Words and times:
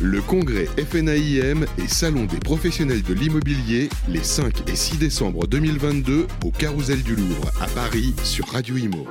Le 0.00 0.20
congrès 0.22 0.66
FNAIM 0.66 1.64
et 1.78 1.88
Salon 1.88 2.24
des 2.24 2.38
professionnels 2.38 3.02
de 3.02 3.14
l'immobilier 3.14 3.88
les 4.08 4.22
5 4.22 4.68
et 4.68 4.76
6 4.76 4.98
décembre 4.98 5.46
2022 5.46 6.26
au 6.44 6.50
Carousel 6.50 7.02
du 7.02 7.14
Louvre 7.14 7.50
à 7.60 7.66
Paris 7.66 8.14
sur 8.24 8.46
Radio 8.48 8.76
Imo. 8.76 9.06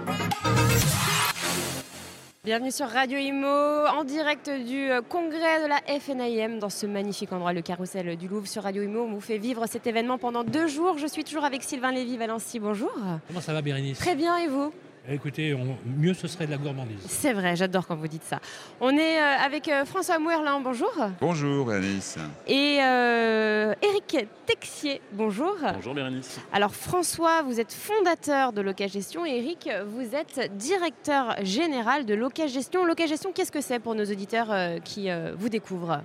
Bienvenue 2.44 2.72
sur 2.72 2.88
Radio 2.88 3.20
Imo, 3.20 3.48
en 3.48 4.04
direct 4.04 4.50
du 4.50 4.90
euh, 4.90 5.02
congrès 5.08 5.62
de 5.64 5.68
la 5.70 6.00
FNIM 6.00 6.58
dans 6.58 6.72
ce 6.72 6.88
magnifique 6.88 7.32
endroit, 7.32 7.54
le 7.54 7.62
carrousel 7.62 8.18
du 8.18 8.28
Louvre 8.28 8.48
sur 8.48 8.64
Radio 8.64 8.82
Imo. 8.82 9.04
On 9.04 9.14
vous 9.14 9.22
fait 9.22 9.38
vivre 9.38 9.68
cet 9.68 9.86
événement 9.86 10.18
pendant 10.18 10.44
deux 10.44 10.68
jours. 10.68 10.98
Je 10.98 11.06
suis 11.06 11.24
toujours 11.24 11.46
avec 11.46 11.62
Sylvain 11.62 11.92
Lévy-Valency. 11.92 12.60
Bonjour. 12.60 12.92
Comment 13.28 13.42
ça 13.42 13.54
va, 13.54 13.62
Bérénice? 13.62 14.00
Très 14.00 14.16
bien, 14.16 14.38
et 14.38 14.48
vous? 14.48 14.74
Écoutez, 15.10 15.56
on- 15.56 15.78
mieux 15.98 16.14
ce 16.14 16.28
serait 16.28 16.46
de 16.46 16.52
la 16.52 16.58
gourmandise. 16.58 17.00
C'est 17.08 17.34
vrai, 17.34 17.56
j'adore 17.56 17.88
quand 17.88 17.96
vous 17.96 18.08
dites 18.08 18.24
ça. 18.24 18.40
On 18.80 18.96
est 18.96 19.20
euh, 19.20 19.36
avec 19.44 19.68
euh, 19.68 19.84
François 19.84 20.20
Mouerlin, 20.20 20.60
bonjour. 20.60 20.94
Bonjour 21.20 21.72
Alice. 21.72 22.18
Et 22.48 22.78
euh, 22.84 23.74
Eric 23.82 24.28
Texier, 24.46 25.02
bonjour. 25.14 25.56
Bonjour 25.74 25.96
Bérénice. 25.96 26.40
Alors 26.54 26.76
François, 26.76 27.42
vous 27.42 27.60
êtes 27.60 27.74
fondateur 27.74 28.54
de 28.54 28.62
Loca 28.62 28.86
Gestion 28.86 29.26
et 29.26 29.38
Eric, 29.40 29.68
vous 29.88 30.16
êtes 30.16 30.56
directeur 30.56 31.36
général 31.44 32.06
de 32.06 32.14
Loca 32.14 32.46
Gestion. 32.46 32.86
Loca 32.86 33.08
Gestion, 33.08 33.32
qu'est-ce 33.34 33.52
que 33.52 33.62
c'est 33.62 33.80
pour 33.80 33.96
nos 33.96 34.06
auditeurs 34.06 34.52
euh, 34.52 34.78
qui 34.84 35.10
euh, 35.10 35.34
vous 35.36 35.50
découvrent? 35.50 36.02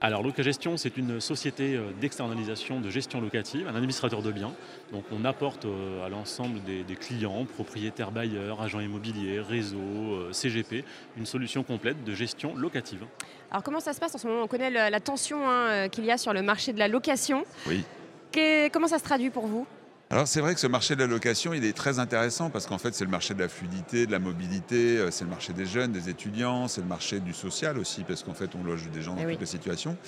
Alors 0.00 0.22
Loca 0.22 0.44
Gestion, 0.44 0.76
c'est 0.76 0.96
une 0.96 1.20
société 1.20 1.74
euh, 1.74 1.90
d'externalisation 2.00 2.80
de 2.80 2.88
gestion 2.88 3.20
locative, 3.20 3.66
un 3.66 3.74
administrateur 3.74 4.22
de 4.22 4.30
biens. 4.30 4.52
Donc 4.92 5.02
on 5.10 5.24
apporte 5.24 5.64
euh, 5.64 6.06
à 6.06 6.08
l'ensemble 6.08 6.62
des, 6.62 6.84
des 6.84 6.94
clients, 6.94 7.44
propriétaires 7.44 8.12
bailleurs, 8.12 8.62
agents 8.62 8.78
immobiliers, 8.78 9.40
réseaux, 9.40 9.78
euh, 9.78 10.32
CGP, 10.32 10.84
une 11.16 11.26
solution 11.26 11.64
complète 11.64 12.04
de 12.04 12.14
gestion 12.14 12.54
locative. 12.54 13.04
Alors 13.50 13.64
comment 13.64 13.80
ça 13.80 13.92
se 13.92 13.98
passe? 13.98 14.14
En 14.14 14.18
ce 14.18 14.28
moment 14.28 14.42
On 14.44 14.46
connaît 14.46 14.70
la 14.70 15.00
tension 15.00 15.48
hein, 15.48 15.88
qu'il 15.88 16.04
y 16.04 16.12
a 16.12 16.16
sur 16.18 16.32
le 16.32 16.42
marché 16.42 16.72
de 16.72 16.78
la 16.78 16.86
location. 16.86 17.44
Oui. 17.66 17.82
Que- 18.30 18.68
comment 18.68 18.86
ça 18.86 18.98
se 19.00 19.04
traduit 19.04 19.30
pour 19.30 19.48
vous? 19.48 19.66
Alors 20.10 20.26
c'est 20.26 20.40
vrai 20.40 20.54
que 20.54 20.60
ce 20.60 20.66
marché 20.66 20.94
de 20.96 21.00
la 21.00 21.06
location, 21.06 21.52
il 21.52 21.62
est 21.66 21.76
très 21.76 21.98
intéressant 21.98 22.48
parce 22.48 22.66
qu'en 22.66 22.78
fait 22.78 22.94
c'est 22.94 23.04
le 23.04 23.10
marché 23.10 23.34
de 23.34 23.40
la 23.40 23.48
fluidité, 23.50 24.06
de 24.06 24.10
la 24.12 24.18
mobilité, 24.18 24.96
euh, 24.96 25.10
c'est 25.10 25.24
le 25.24 25.28
marché 25.28 25.52
des 25.52 25.66
jeunes, 25.66 25.92
des 25.92 26.08
étudiants, 26.08 26.66
c'est 26.66 26.80
le 26.80 26.86
marché 26.86 27.20
du 27.20 27.34
social 27.34 27.76
aussi 27.76 28.04
parce 28.04 28.22
qu'en 28.22 28.32
fait 28.32 28.54
on 28.58 28.64
loge 28.64 28.88
des 28.88 29.02
gens 29.02 29.14
dans 29.14 29.20
Eh 29.20 29.26
oui. 29.26 29.32
toutes 29.32 29.40
les 29.42 29.46
situations. 29.46 29.98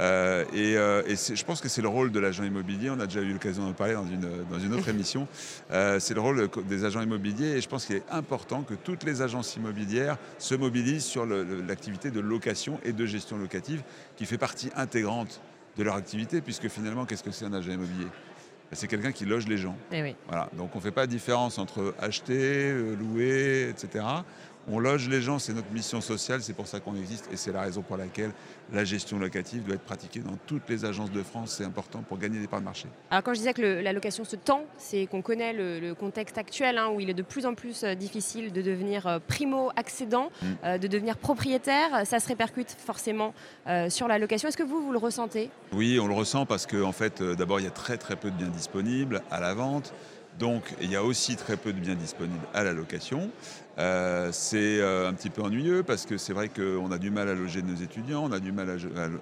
Euh, 0.00 0.46
et 0.54 0.78
euh, 0.78 1.02
et 1.06 1.16
je 1.16 1.44
pense 1.44 1.60
que 1.60 1.68
c'est 1.68 1.82
le 1.82 1.88
rôle 1.88 2.10
de 2.12 2.18
l'agent 2.18 2.44
immobilier, 2.44 2.88
on 2.88 2.98
a 2.98 3.06
déjà 3.06 3.20
eu 3.20 3.30
l'occasion 3.30 3.66
d'en 3.66 3.74
parler 3.74 3.92
dans 3.92 4.06
une, 4.06 4.26
dans 4.50 4.58
une 4.58 4.72
autre 4.72 4.88
émission, 4.96 5.28
Euh, 5.70 6.00
c'est 6.00 6.14
le 6.14 6.22
rôle 6.22 6.48
des 6.66 6.86
agents 6.86 7.02
immobiliers 7.02 7.58
et 7.58 7.60
je 7.60 7.68
pense 7.68 7.84
qu'il 7.84 7.96
est 7.96 8.04
important 8.10 8.62
que 8.62 8.72
toutes 8.72 9.04
les 9.04 9.20
agences 9.20 9.54
immobilières 9.56 10.16
se 10.38 10.54
mobilisent 10.54 11.04
sur 11.04 11.26
l'activité 11.26 12.10
de 12.10 12.20
location 12.20 12.80
et 12.84 12.94
de 12.94 13.04
gestion 13.04 13.36
locative 13.36 13.82
qui 14.16 14.24
fait 14.24 14.38
partie 14.38 14.70
intégrante 14.76 15.42
de 15.76 15.82
leur 15.82 15.96
activité 15.96 16.40
puisque 16.40 16.68
finalement 16.68 17.04
qu'est-ce 17.04 17.22
que 17.22 17.30
c'est 17.32 17.44
un 17.44 17.52
agent 17.52 17.70
immobilier? 17.70 18.06
C'est 18.72 18.88
quelqu'un 18.88 19.12
qui 19.12 19.26
loge 19.26 19.46
les 19.46 19.58
gens. 19.58 19.76
Eh 19.92 20.02
oui. 20.02 20.16
Voilà. 20.28 20.48
Donc 20.54 20.70
on 20.74 20.78
ne 20.78 20.82
fait 20.82 20.90
pas 20.90 21.06
de 21.06 21.10
différence 21.10 21.58
entre 21.58 21.94
acheter, 22.00 22.70
euh, 22.70 22.94
louer, 22.94 23.68
etc. 23.68 24.04
On 24.70 24.78
loge 24.78 25.08
les 25.08 25.20
gens, 25.20 25.38
c'est 25.40 25.52
notre 25.52 25.70
mission 25.72 26.00
sociale, 26.00 26.40
c'est 26.42 26.52
pour 26.52 26.68
ça 26.68 26.78
qu'on 26.78 26.94
existe 26.94 27.28
et 27.32 27.36
c'est 27.36 27.50
la 27.52 27.62
raison 27.62 27.82
pour 27.82 27.96
laquelle 27.96 28.30
la 28.72 28.84
gestion 28.84 29.18
locative 29.18 29.64
doit 29.64 29.74
être 29.74 29.82
pratiquée 29.82 30.20
dans 30.20 30.36
toutes 30.46 30.68
les 30.68 30.84
agences 30.84 31.10
de 31.10 31.22
France. 31.22 31.54
C'est 31.58 31.64
important 31.64 32.02
pour 32.08 32.16
gagner 32.16 32.38
des 32.38 32.46
parts 32.46 32.60
de 32.60 32.64
marché. 32.66 32.86
Alors 33.10 33.24
quand 33.24 33.34
je 33.34 33.38
disais 33.40 33.54
que 33.54 33.60
le- 33.60 33.80
la 33.80 33.92
location 33.92 34.24
se 34.24 34.36
tend, 34.36 34.62
c'est 34.78 35.06
qu'on 35.06 35.20
connaît 35.20 35.52
le, 35.52 35.80
le 35.80 35.94
contexte 35.94 36.38
actuel 36.38 36.78
hein, 36.78 36.90
où 36.94 37.00
il 37.00 37.10
est 37.10 37.14
de 37.14 37.22
plus 37.22 37.44
en 37.44 37.54
plus 37.54 37.82
euh, 37.82 37.94
difficile 37.96 38.52
de 38.52 38.62
devenir 38.62 39.06
euh, 39.08 39.18
primo-accédant, 39.26 40.30
Mm. 40.42 40.46
euh, 40.64 40.78
de 40.78 40.86
devenir 40.86 41.16
propriétaire. 41.16 42.06
Ça 42.06 42.20
se 42.20 42.28
répercute 42.28 42.70
forcément 42.78 43.34
euh, 43.66 43.90
sur 43.90 44.06
la 44.08 44.18
location. 44.18 44.48
Est-ce 44.48 44.56
que 44.56 44.62
vous, 44.62 44.80
vous 44.80 44.92
le 44.92 44.98
ressentez? 44.98 45.50
Oui, 45.72 45.98
on 46.00 46.06
le 46.06 46.14
ressent 46.14 46.46
parce 46.46 46.66
qu'en 46.66 46.82
en 46.84 46.92
fait, 46.92 47.20
d'abord, 47.22 47.58
il 47.60 47.64
y 47.64 47.68
a 47.68 47.70
très 47.72 47.96
très 47.98 48.16
peu 48.16 48.30
de 48.30 48.36
biens 48.36 48.48
disponibles 48.48 49.22
à 49.30 49.40
la 49.40 49.54
vente. 49.54 49.92
Donc, 50.38 50.74
il 50.80 50.90
y 50.90 50.96
a 50.96 51.04
aussi 51.04 51.36
très 51.36 51.56
peu 51.56 51.72
de 51.72 51.78
biens 51.78 51.94
disponibles 51.94 52.46
à 52.54 52.64
la 52.64 52.72
location. 52.72 53.30
Euh, 53.78 54.28
c'est 54.32 54.80
euh, 54.80 55.08
un 55.08 55.14
petit 55.14 55.30
peu 55.30 55.40
ennuyeux 55.40 55.82
parce 55.82 56.04
que 56.04 56.18
c'est 56.18 56.34
vrai 56.34 56.50
qu'on 56.50 56.90
a 56.90 56.98
du 56.98 57.10
mal 57.10 57.28
à 57.30 57.34
loger 57.34 57.62
nos 57.62 57.74
étudiants, 57.74 58.24
on 58.24 58.32
a 58.32 58.38
du 58.38 58.52
mal 58.52 58.68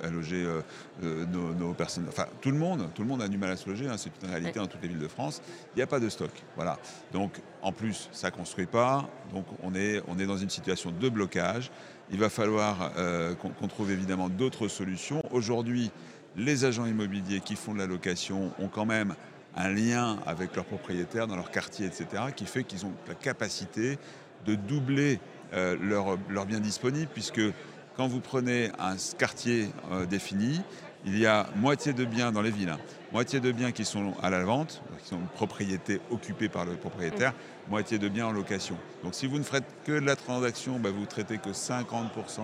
à, 0.03 0.10
loger 0.10 0.44
euh, 0.44 1.26
nos, 1.26 1.54
nos 1.54 1.72
personnes. 1.72 2.06
Enfin, 2.09 2.26
tout 2.41 2.50
le 2.50 2.56
monde, 2.56 2.88
tout 2.94 3.03
le 3.03 3.09
monde 3.09 3.22
a 3.22 3.28
du 3.28 3.38
mal 3.38 3.50
à 3.50 3.56
se 3.56 3.69
loger. 3.69 3.88
hein, 3.88 3.97
c'est 3.97 4.10
une 4.22 4.31
réalité 4.31 4.59
dans 4.59 4.66
toutes 4.66 4.82
les 4.82 4.88
villes 4.88 4.99
de 4.99 5.09
France. 5.09 5.41
Il 5.75 5.78
n'y 5.78 5.82
a 5.82 5.87
pas 5.87 6.00
de 6.00 6.09
stock. 6.09 6.31
Voilà. 6.56 6.78
Donc, 7.12 7.41
en 7.62 7.72
plus, 7.72 8.09
ça 8.12 8.31
ne 8.31 8.37
construit 8.37 8.66
pas. 8.66 9.09
Donc, 9.32 9.47
on 9.62 9.75
est, 9.75 10.03
on 10.09 10.19
est 10.19 10.26
dans 10.26 10.38
une 10.38 10.50
situation 10.50 10.91
de 10.91 11.09
blocage. 11.09 11.70
Il 12.12 12.19
va 12.19 12.28
falloir 12.28 12.93
qu'on 13.41 13.50
qu'on 13.50 13.69
trouve 13.69 13.93
évidemment 13.93 14.28
d'autres 14.28 14.66
solutions. 14.66 15.22
Aujourd'hui, 15.31 15.93
les 16.37 16.65
agents 16.65 16.87
immobiliers 16.87 17.41
qui 17.41 17.54
font 17.54 17.72
de 17.75 17.78
la 17.78 17.87
location 17.87 18.53
ont 18.59 18.69
quand 18.69 18.87
même 18.87 19.15
un 19.56 19.69
lien 19.69 20.19
avec 20.27 20.55
leurs 20.56 20.65
propriétaires 20.65 21.27
dans 21.27 21.37
leur 21.37 21.50
quartier, 21.50 21.87
etc., 21.87 22.06
qui 22.34 22.47
fait 22.47 22.65
qu'ils 22.65 22.87
ont 22.87 22.93
la 23.09 23.15
capacité 23.15 23.99
de 24.47 24.55
doubler 24.55 25.21
euh, 25.53 25.77
leurs 26.28 26.47
biens 26.47 26.61
disponibles, 26.61 27.11
puisque 27.12 27.43
quand 27.97 28.09
vous 28.09 28.21
prenez 28.21 28.71
un 28.78 28.97
quartier 29.19 29.69
euh, 29.91 30.06
défini, 30.06 30.62
il 31.05 31.19
y 31.19 31.27
a 31.27 31.49
moitié 31.56 31.93
de 31.93 32.05
biens 32.05 32.31
dans 32.31 32.43
les 32.43 32.50
villes, 32.50 32.69
hein, 32.69 32.78
moitié 33.12 33.41
de 33.41 33.50
biens 33.53 33.72
qui 33.72 33.84
sont 33.84 34.15
à 34.22 34.31
la 34.31 34.44
vente, 34.44 34.83
qui 35.03 35.09
sont 35.09 35.21
propriétés 35.34 36.00
occupées 36.11 36.49
par 36.49 36.65
le 36.65 36.75
propriétaire, 36.75 37.34
moitié 37.69 37.99
de 37.99 38.09
biens 38.09 38.27
en 38.27 38.32
location. 38.32 38.77
Donc 39.03 39.15
si 39.15 39.27
vous 39.27 39.38
ne 39.38 39.43
faites 39.43 39.65
que 39.84 39.93
de 39.93 40.06
la 40.06 40.17
transaction, 40.17 40.78
bah, 40.78 40.91
vous 40.91 41.00
ne 41.00 41.06
traitez 41.06 41.38
que 41.38 41.50
50% 41.50 42.41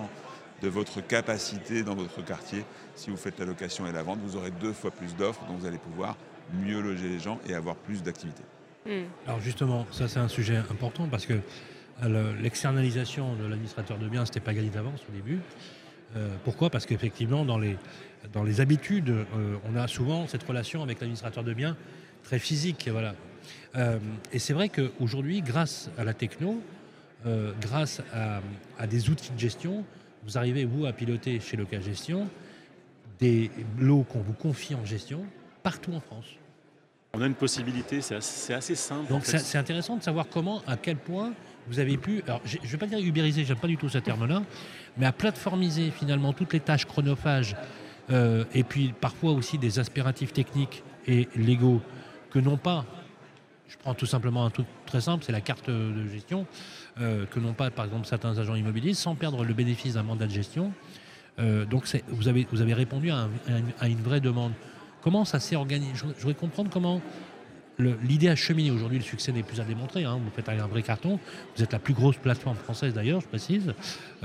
de 0.61 0.67
votre 0.67 1.01
capacité 1.01 1.83
dans 1.83 1.95
votre 1.95 2.23
quartier. 2.25 2.65
Si 2.95 3.11
vous 3.11 3.17
faites 3.17 3.37
la 3.39 3.45
location 3.45 3.85
et 3.85 3.91
la 3.91 4.01
vente, 4.01 4.19
vous 4.23 4.35
aurez 4.35 4.51
deux 4.51 4.73
fois 4.73 4.89
plus 4.89 5.15
d'offres, 5.15 5.45
donc 5.45 5.59
vous 5.59 5.67
allez 5.67 5.77
pouvoir 5.77 6.17
mieux 6.53 6.81
loger 6.81 7.09
les 7.09 7.19
gens 7.19 7.39
et 7.47 7.53
avoir 7.53 7.75
plus 7.75 8.03
d'activités. 8.03 8.43
Hmm. 8.85 9.03
Alors 9.25 9.39
justement, 9.41 9.85
ça 9.91 10.07
c'est 10.07 10.19
un 10.19 10.27
sujet 10.29 10.55
important 10.57 11.07
parce 11.09 11.25
que 11.25 11.33
euh, 11.33 11.39
le- 12.33 12.41
l'externalisation 12.41 13.35
de 13.35 13.45
l'administrateur 13.45 13.97
de 13.97 14.07
biens, 14.07 14.25
c'était 14.25 14.39
pas 14.39 14.53
gagné 14.53 14.69
d'avance 14.69 15.01
au 15.09 15.11
début. 15.11 15.39
Euh, 16.15 16.29
pourquoi? 16.45 16.69
Parce 16.69 16.85
qu'effectivement, 16.85 17.43
dans 17.43 17.57
les, 17.57 17.75
dans 18.31 18.43
les 18.43 18.61
habitudes, 18.61 19.09
euh, 19.09 19.57
on 19.69 19.75
a 19.75 19.87
souvent 19.87 20.27
cette 20.27 20.43
relation 20.43 20.83
avec 20.83 20.99
l'administrateur 21.01 21.43
de 21.43 21.53
biens 21.53 21.75
très 22.23 22.39
physique. 22.39 22.87
Voilà. 22.91 23.13
Euh, 23.75 23.99
et 24.31 24.39
c'est 24.39 24.53
vrai 24.53 24.69
qu'aujourd'hui, 24.69 25.41
grâce 25.41 25.89
à 25.97 26.03
la 26.05 26.13
techno, 26.13 26.61
euh, 27.25 27.51
grâce 27.59 28.01
à, 28.13 28.41
à 28.79 28.87
des 28.87 29.09
outils 29.09 29.31
de 29.33 29.39
gestion, 29.39 29.83
vous 30.23 30.37
arrivez, 30.37 30.63
vous, 30.65 30.85
à 30.85 30.93
piloter 30.93 31.39
chez 31.39 31.57
Local 31.57 31.81
Gestion 31.81 32.29
des 33.19 33.49
lots 33.79 34.03
qu'on 34.03 34.19
vous 34.21 34.33
confie 34.33 34.75
en 34.75 34.85
gestion 34.85 35.25
partout 35.67 35.91
en 35.91 35.99
France. 35.99 36.27
On 37.13 37.21
a 37.21 37.25
une 37.25 37.33
possibilité, 37.33 37.99
c'est 37.99 38.15
assez, 38.15 38.75
simple. 38.75 39.09
Donc 39.09 39.23
en 39.23 39.25
fait. 39.25 39.39
c'est 39.39 39.57
intéressant 39.57 39.97
de 39.97 40.03
savoir 40.03 40.29
comment, 40.29 40.61
à 40.65 40.77
quel 40.77 40.95
point 40.95 41.33
vous 41.67 41.79
avez 41.79 41.97
pu, 41.97 42.23
alors 42.25 42.39
je 42.45 42.57
ne 42.57 42.67
vais 42.67 42.77
pas 42.77 42.85
dire 42.85 42.99
ubériser, 42.99 43.43
j'aime 43.43 43.57
pas 43.57 43.67
du 43.67 43.75
tout 43.75 43.89
ce 43.89 43.97
terme-là, 43.97 44.43
mais 44.97 45.05
à 45.05 45.11
plateformiser 45.11 45.91
finalement 45.91 46.31
toutes 46.31 46.53
les 46.53 46.61
tâches 46.61 46.85
chronophages 46.85 47.57
euh, 48.11 48.45
et 48.53 48.63
puis 48.63 48.93
parfois 48.97 49.33
aussi 49.33 49.57
des 49.57 49.77
aspiratifs 49.77 50.31
techniques 50.31 50.83
et 51.05 51.27
légaux 51.35 51.81
que 52.29 52.39
n'ont 52.39 52.55
pas, 52.55 52.85
je 53.67 53.75
prends 53.75 53.93
tout 53.93 54.05
simplement 54.05 54.45
un 54.45 54.49
truc 54.49 54.67
très 54.85 55.01
simple, 55.01 55.25
c'est 55.25 55.33
la 55.33 55.41
carte 55.41 55.69
de 55.69 56.07
gestion, 56.07 56.45
euh, 57.01 57.25
que 57.25 57.41
n'ont 57.41 57.53
pas 57.53 57.69
par 57.71 57.83
exemple 57.83 58.07
certains 58.07 58.37
agents 58.37 58.55
immobiliers 58.55 58.93
sans 58.93 59.15
perdre 59.15 59.43
le 59.43 59.53
bénéfice 59.53 59.95
d'un 59.95 60.03
mandat 60.03 60.27
de 60.27 60.31
gestion. 60.31 60.71
Euh, 61.39 61.65
donc 61.65 61.83
vous 62.07 62.29
avez, 62.29 62.47
vous 62.51 62.61
avez 62.61 62.73
répondu 62.73 63.11
un- 63.11 63.29
à 63.81 63.89
une 63.89 64.01
vraie 64.01 64.21
demande. 64.21 64.53
Comment 65.07 65.23
ça 65.23 65.39
s'est 65.39 65.55
organisé 65.55 65.89
Je 65.95 66.03
voudrais- 66.03 66.33
comprendre 66.33 66.69
comment 66.69 66.99
l'idée 67.79 68.27
a 68.27 68.35
cheminé. 68.35 68.71
Aujourd'hui, 68.71 68.97
le 68.97 69.05
succès 69.05 69.31
n'est 69.31 69.41
plus 69.41 69.61
à 69.61 69.63
démontrer. 69.63 70.03
hein. 70.03 70.19
Vous 70.21 70.29
faites 70.31 70.49
un 70.49 70.67
vrai 70.67 70.83
carton. 70.83 71.17
Vous 71.55 71.63
êtes 71.63 71.71
la 71.71 71.79
plus 71.79 71.93
grosse 71.93 72.17
plateforme 72.17 72.57
française 72.57 72.93
d'ailleurs, 72.93 73.21
je 73.21 73.27
précise. 73.27 73.73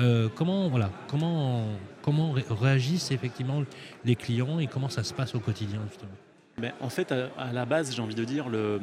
Euh, 0.00 0.28
comment, 0.34 0.68
voilà, 0.70 0.90
comment, 1.06 1.66
comment 2.02 2.32
ré- 2.32 2.44
réagissent 2.50 3.12
effectivement 3.12 3.62
les 4.04 4.16
clients 4.16 4.58
et 4.58 4.66
comment 4.66 4.88
ça 4.88 5.04
se 5.04 5.14
passe 5.14 5.36
au 5.36 5.38
quotidien 5.38 5.78
justement? 5.88 6.10
Ben, 6.60 6.70
en 6.82 6.90
fait, 6.90 7.12
à, 7.12 7.52
la 7.52 7.64
base, 7.64 7.94
j'ai 7.96 8.02
envie 8.02 8.14
de 8.14 8.24
dire, 8.24 8.50
le, 8.50 8.78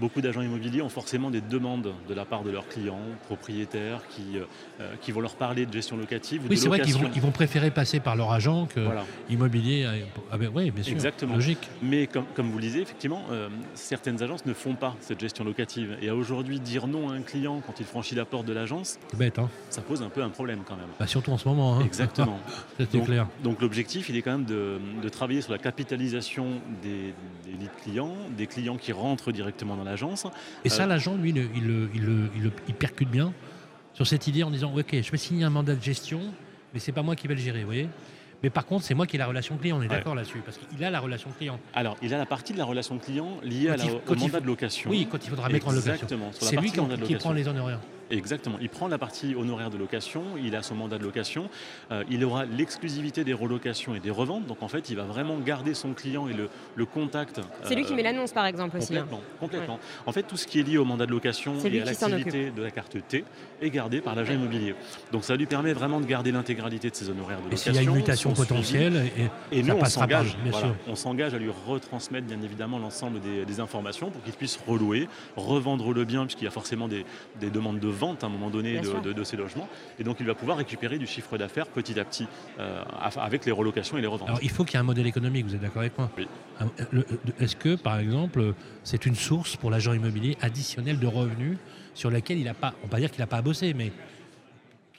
beaucoup 0.00 0.20
d'agents 0.20 0.42
immobiliers 0.42 0.82
ont 0.82 0.88
forcément 0.88 1.30
des 1.30 1.40
demandes 1.40 1.94
de 2.08 2.14
la 2.14 2.24
part 2.24 2.42
de 2.42 2.50
leurs 2.50 2.66
clients, 2.66 2.98
propriétaires, 3.26 4.02
qui, 4.08 4.36
euh, 4.36 4.84
qui 5.00 5.12
vont 5.12 5.20
leur 5.20 5.36
parler 5.36 5.66
de 5.66 5.72
gestion 5.72 5.96
locative 5.96 6.42
ou 6.44 6.48
Oui, 6.50 6.56
c'est 6.56 6.66
vrai 6.68 6.80
qu'ils 6.80 6.94
vont, 6.94 7.02
location. 7.02 7.16
ils 7.16 7.22
vont 7.24 7.30
préférer 7.30 7.70
passer 7.70 8.00
par 8.00 8.16
leur 8.16 8.32
agent 8.32 8.66
que 8.66 8.80
Voilà. 8.80 9.04
immobilier. 9.30 9.86
Ah 10.32 10.36
ben, 10.36 10.50
oui, 10.52 10.72
bien 10.72 10.82
sûr. 10.82 10.92
Exactement. 10.92 11.36
Logique. 11.36 11.68
Mais 11.80 12.08
comme, 12.08 12.24
comme 12.34 12.50
vous 12.50 12.58
le 12.58 12.64
disiez, 12.64 12.82
effectivement, 12.82 13.22
euh, 13.30 13.48
certaines 13.74 14.20
agences 14.22 14.44
ne 14.44 14.52
font 14.52 14.74
pas 14.74 14.96
cette 15.00 15.20
gestion 15.20 15.44
locative. 15.44 15.96
Et 16.02 16.08
à 16.08 16.16
aujourd'hui, 16.16 16.58
dire 16.58 16.88
non 16.88 17.08
à 17.08 17.12
un 17.14 17.22
client 17.22 17.62
quand 17.64 17.78
il 17.78 17.86
franchit 17.86 18.16
la 18.16 18.24
porte 18.24 18.46
de 18.46 18.52
l'agence, 18.52 18.98
bête, 19.16 19.38
hein 19.38 19.48
ça 19.70 19.80
pose 19.80 20.02
un 20.02 20.08
peu 20.08 20.22
un 20.24 20.30
problème 20.30 20.62
quand 20.66 20.76
même. 20.76 20.88
Bah, 20.98 21.06
Surtout 21.06 21.30
en 21.30 21.38
ce 21.38 21.46
moment. 21.48 21.76
hein. 21.78 21.82
Exactement. 21.84 22.40
C'était 22.78 23.00
clair. 23.00 23.28
donc 23.44 23.60
l'objectif, 23.62 24.08
il 24.08 24.16
est 24.16 24.22
quand 24.22 24.32
même 24.32 24.44
de, 24.44 24.78
de 25.00 25.08
travailler 25.08 25.40
sur 25.40 25.52
la 25.52 25.58
capitalisation 25.58 26.60
des, 26.82 27.14
des 27.44 27.52
leads 27.58 27.70
clients, 27.82 28.14
des 28.36 28.46
clients 28.46 28.76
qui 28.76 28.92
rentrent 28.92 29.32
directement 29.32 29.76
dans 29.76 29.84
l'agence. 29.84 30.26
Et 30.64 30.68
ça, 30.68 30.84
Euh, 30.84 30.86
l'agent, 30.86 31.14
lui, 31.14 31.30
il, 31.30 31.48
il 31.94 32.50
il 32.68 32.74
percute 32.74 33.10
bien 33.10 33.32
sur 33.94 34.06
cette 34.06 34.26
idée 34.26 34.42
en 34.42 34.50
disant 34.50 34.72
Ok, 34.76 34.88
je 35.00 35.10
vais 35.10 35.16
signer 35.18 35.44
un 35.44 35.50
mandat 35.50 35.74
de 35.74 35.82
gestion, 35.82 36.20
mais 36.74 36.80
c'est 36.80 36.92
pas 36.92 37.02
moi 37.02 37.16
qui 37.16 37.26
vais 37.28 37.34
le 37.34 37.40
gérer, 37.40 37.60
vous 37.60 37.66
voyez 37.66 37.88
mais 38.42 38.48
par 38.48 38.64
contre, 38.64 38.86
c'est 38.86 38.94
moi 38.94 39.06
qui 39.06 39.16
ai 39.16 39.18
la 39.18 39.26
relation 39.26 39.58
client, 39.58 39.76
on 39.76 39.80
est 39.82 39.82
Ouais. 39.82 39.88
d'accord 39.96 40.14
là-dessus, 40.14 40.38
parce 40.42 40.56
qu'il 40.56 40.82
a 40.82 40.88
la 40.88 41.00
relation 41.00 41.28
client. 41.36 41.60
Alors, 41.74 41.98
il 42.00 42.14
a 42.14 42.16
la 42.16 42.24
partie 42.24 42.54
de 42.54 42.58
la 42.58 42.64
relation 42.64 42.96
client 42.96 43.36
liée 43.42 43.68
à 43.68 43.76
la- 43.76 43.84
il- 43.84 43.90
au 43.90 43.98
quand 43.98 44.14
il 44.14 44.20
mandat 44.20 44.40
de 44.40 44.46
location. 44.46 44.90
Oui, 44.90 45.06
quand 45.10 45.18
il 45.22 45.28
faudra 45.28 45.50
mettre 45.50 45.68
en 45.68 45.72
location. 45.72 46.06
C'est 46.40 46.56
lui 46.56 46.70
qui, 46.72 46.80
qui 47.04 47.14
prend 47.16 47.32
les 47.32 47.46
honoraires. 47.46 47.80
Exactement. 48.10 48.56
Il 48.60 48.68
prend 48.68 48.88
la 48.88 48.98
partie 48.98 49.34
honoraire 49.34 49.70
de 49.70 49.76
location, 49.78 50.22
il 50.42 50.54
a 50.56 50.62
son 50.62 50.74
mandat 50.74 50.98
de 50.98 51.04
location, 51.04 51.48
euh, 51.92 52.02
il 52.10 52.24
aura 52.24 52.44
l'exclusivité 52.44 53.24
des 53.24 53.32
relocations 53.32 53.94
et 53.94 54.00
des 54.00 54.10
reventes. 54.10 54.46
Donc 54.46 54.62
en 54.62 54.68
fait, 54.68 54.90
il 54.90 54.96
va 54.96 55.04
vraiment 55.04 55.38
garder 55.38 55.74
son 55.74 55.92
client 55.94 56.28
et 56.28 56.32
le, 56.32 56.48
le 56.74 56.86
contact. 56.86 57.40
C'est 57.64 57.74
lui 57.74 57.84
qui 57.84 57.92
euh, 57.92 57.96
met 57.96 58.02
l'annonce, 58.02 58.32
par 58.32 58.46
exemple, 58.46 58.76
aussi. 58.78 58.96
hein. 58.96 59.00
Complètement, 59.00 59.20
complètement. 59.38 59.78
En 60.06 60.12
fait, 60.12 60.22
tout 60.24 60.36
ce 60.36 60.46
qui 60.46 60.60
est 60.60 60.62
lié 60.62 60.78
au 60.78 60.84
mandat 60.84 61.06
de 61.06 61.12
location 61.12 61.54
et 61.64 61.80
à 61.80 61.84
l'activité 61.84 62.50
de 62.50 62.62
la 62.62 62.70
carte 62.70 62.96
T 63.08 63.24
est 63.62 63.70
gardé 63.70 64.00
par 64.00 64.14
l'agent 64.14 64.32
immobilier. 64.32 64.74
Donc 65.12 65.24
ça 65.24 65.36
lui 65.36 65.46
permet 65.46 65.72
vraiment 65.72 66.00
de 66.00 66.06
garder 66.06 66.32
l'intégralité 66.32 66.90
de 66.90 66.96
ses 66.96 67.10
honoraires 67.10 67.38
de 67.38 67.42
Et 67.46 67.50
location. 67.50 67.72
s'il 67.72 67.82
y 67.82 67.86
a 67.86 67.90
une 67.90 67.96
mutation 67.96 68.32
potentielle, 68.32 69.10
et, 69.52 69.58
Et 69.58 69.62
ça 69.62 69.72
nous, 69.74 69.80
on 69.80 69.84
s'engage, 69.84 70.36
bien 70.42 70.50
voilà, 70.50 70.66
sûr. 70.68 70.76
on 70.88 70.94
s'engage 70.96 71.34
à 71.34 71.38
lui 71.38 71.50
retransmettre 71.66 72.26
bien 72.26 72.40
évidemment 72.42 72.78
l'ensemble 72.78 73.20
des, 73.20 73.44
des 73.44 73.60
informations 73.60 74.10
pour 74.10 74.22
qu'il 74.22 74.32
puisse 74.32 74.58
relouer, 74.66 75.08
revendre 75.36 75.92
le 75.92 76.04
bien, 76.04 76.24
puisqu'il 76.24 76.44
y 76.44 76.48
a 76.48 76.50
forcément 76.50 76.88
des, 76.88 77.04
des 77.40 77.50
demandes 77.50 77.78
de 77.78 77.88
vente 77.88 77.99
à 78.00 78.26
un 78.26 78.28
moment 78.28 78.50
donné 78.50 78.80
de, 78.80 79.00
de- 79.00 79.12
de 79.12 79.24
ces 79.24 79.36
logements. 79.36 79.68
Et 79.98 80.04
donc 80.04 80.16
il 80.20 80.26
va 80.26 80.34
pouvoir 80.34 80.56
récupérer 80.58 80.98
du 80.98 81.06
chiffre 81.06 81.36
d'affaires 81.38 81.66
petit 81.66 81.98
à 82.00 82.04
petit 82.04 82.26
euh, 82.58 82.82
avec 83.18 83.44
les 83.44 83.52
relocations 83.52 83.98
et 83.98 84.00
les 84.00 84.06
reventes. 84.06 84.28
Alors 84.28 84.40
il 84.42 84.50
faut 84.50 84.64
qu'il 84.64 84.74
y 84.74 84.76
ait 84.76 84.80
un 84.80 84.84
modèle 84.84 85.06
économique, 85.06 85.44
vous 85.46 85.54
êtes 85.54 85.60
d'accord 85.60 85.80
avec 85.82 85.96
moi 85.98 86.10
Oui. 86.16 86.26
Un- 86.60 86.70
le- 86.90 87.06
Est-ce 87.38 87.56
que, 87.56 87.76
par 87.76 87.98
exemple, 87.98 88.54
c'est 88.84 89.06
une 89.06 89.14
source 89.14 89.56
pour 89.56 89.70
l'agent 89.70 89.92
immobilier 89.92 90.36
additionnelle 90.40 90.98
de 90.98 91.06
revenus 91.06 91.58
sur 91.94 92.10
laquelle 92.10 92.38
il 92.38 92.44
n'a 92.44 92.54
pas, 92.54 92.74
on 92.82 92.86
va 92.86 92.90
pas 92.92 92.98
dire 93.00 93.10
qu'il 93.10 93.20
n'a 93.20 93.26
pas 93.26 93.38
à 93.38 93.42
bosser, 93.42 93.74
mais 93.74 93.92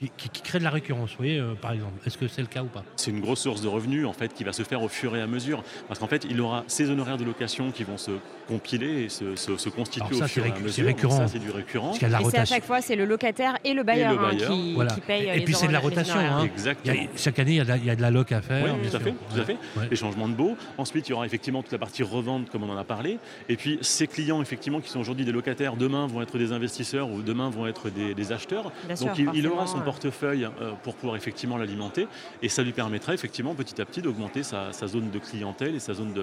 qui, 0.02 0.10
qui- 0.16 0.28
qui 0.30 0.42
crée 0.42 0.58
de 0.58 0.64
la 0.64 0.70
récurrence, 0.70 1.10
vous 1.10 1.16
voyez, 1.18 1.38
euh, 1.38 1.54
par 1.54 1.72
exemple 1.72 1.92
Est-ce 2.06 2.18
que 2.18 2.26
c'est 2.28 2.40
le 2.40 2.46
cas 2.48 2.62
ou 2.62 2.66
pas? 2.66 2.82
C'est 2.96 3.10
une 3.10 3.20
grosse 3.20 3.40
source 3.40 3.60
de 3.62 3.68
revenus 3.68 4.06
en 4.06 4.12
fait 4.12 4.32
qui 4.34 4.44
va 4.44 4.52
se 4.52 4.62
faire 4.62 4.82
au 4.82 4.88
fur 4.88 5.14
et 5.16 5.20
à 5.22 5.26
mesure 5.26 5.62
parce 5.88 6.00
qu'en 6.00 6.06
fait 6.08 6.26
il 6.28 6.40
aura 6.40 6.64
ses 6.66 6.90
honoraires 6.90 7.16
de 7.18 7.24
location 7.24 7.70
qui 7.70 7.84
vont 7.84 7.96
se 7.98 8.12
compiler 8.48 9.04
et 9.04 9.08
se, 9.08 9.36
se- 9.36 9.56
se 9.56 9.68
constituer 9.68 10.04
Alors 10.06 10.18
ça, 10.18 10.24
au 10.24 10.28
c'est 10.28 10.34
fur 10.34 10.46
et 10.46 10.50
à 10.50 10.54
c'est 10.56 10.62
mesure. 10.62 10.84
Donc 10.86 10.94
récurrent. 10.96 11.16
ça 11.18 11.28
c'est 11.28 11.38
du 11.38 11.50
récurrent. 11.50 11.86
Parce 11.88 11.98
qu'il 11.98 12.08
y 12.08 12.14
a 12.14 12.18
de 12.18 12.22
la 12.22 12.28
Et 12.28 12.30
c'est 12.30 12.38
à 12.38 12.44
chaque 12.44 12.64
fois, 12.64 12.80
c'est 12.80 12.96
le 12.96 13.04
locataire 13.04 13.58
et 13.64 13.74
le 13.74 13.82
bailleur, 13.82 14.12
Et 14.12 14.16
le 14.36 14.44
hein, 14.44 14.46
qui, 14.50 14.74
Voilà. 14.74 14.92
qui 14.94 15.00
paye 15.00 15.28
Et 15.28 15.38
les 15.38 15.44
puis 15.44 15.54
c'est 15.54 15.68
de 15.68 15.72
la 15.72 15.78
rotation, 15.80 16.16
hein. 16.18 16.44
Exactement. 16.44 16.94
A- 16.96 17.16
chaque 17.18 17.38
année, 17.38 17.52
il 17.52 17.56
y, 17.56 17.60
a 17.60 17.64
de 17.64 17.68
la, 17.68 17.76
il 17.76 17.84
y 17.84 17.90
a 17.90 17.96
de 17.96 18.02
la 18.02 18.10
loc 18.10 18.32
à 18.32 18.40
faire. 18.42 18.64
Oui, 18.64 18.88
tout 18.90 18.96
à 18.96 19.00
fait, 19.00 19.10
tout 19.12 19.40
à 19.40 19.44
fait. 19.44 19.56
Ouais. 19.76 19.86
Les 19.90 19.96
changements 19.96 20.28
de 20.28 20.34
baux. 20.34 20.56
Ensuite, 20.78 21.08
il 21.08 21.10
y 21.10 21.14
aura 21.14 21.26
effectivement 21.26 21.62
toute 21.62 21.72
la 21.72 21.78
partie 21.78 22.02
revente, 22.02 22.50
comme 22.50 22.64
on 22.64 22.70
en 22.70 22.76
a 22.76 22.84
parlé. 22.84 23.18
Et 23.48 23.56
puis, 23.56 23.78
ces 23.82 24.06
clients, 24.06 24.42
effectivement, 24.42 24.80
qui 24.80 24.88
sont 24.90 25.00
aujourd'hui 25.00 25.24
des 25.24 25.32
locataires, 25.32 25.76
demain 25.76 26.06
vont 26.06 26.22
être 26.22 26.38
des 26.38 26.52
investisseurs 26.52 27.10
ou 27.10 27.22
demain 27.22 27.48
vont 27.50 27.66
être 27.66 27.90
des, 27.90 28.14
des 28.14 28.32
acheteurs. 28.32 28.72
Bien 28.86 28.96
Donc, 28.96 29.14
sûr, 29.16 29.30
il, 29.34 29.38
il 29.38 29.46
aura 29.46 29.66
son 29.66 29.78
euh. 29.78 29.82
Portefeuille 29.96 30.44
euh, 30.44 30.72
pour 30.82 30.94
pouvoir 30.94 31.16
effectivement 31.16 31.56
l'alimenter. 31.58 32.08
Et 32.42 32.48
ça 32.48 32.62
lui 32.62 32.72
permettra, 32.72 33.12
effectivement, 33.14 33.54
petit 33.54 33.80
à 33.80 33.84
petit, 33.84 34.00
d'augmenter 34.02 34.42
sa, 34.42 34.72
sa 34.72 34.86
zone 34.86 35.10
de 35.10 35.18
clientèle 35.18 35.74
et 35.74 35.78
sa 35.80 35.92
zone 35.94 36.12
de, 36.14 36.22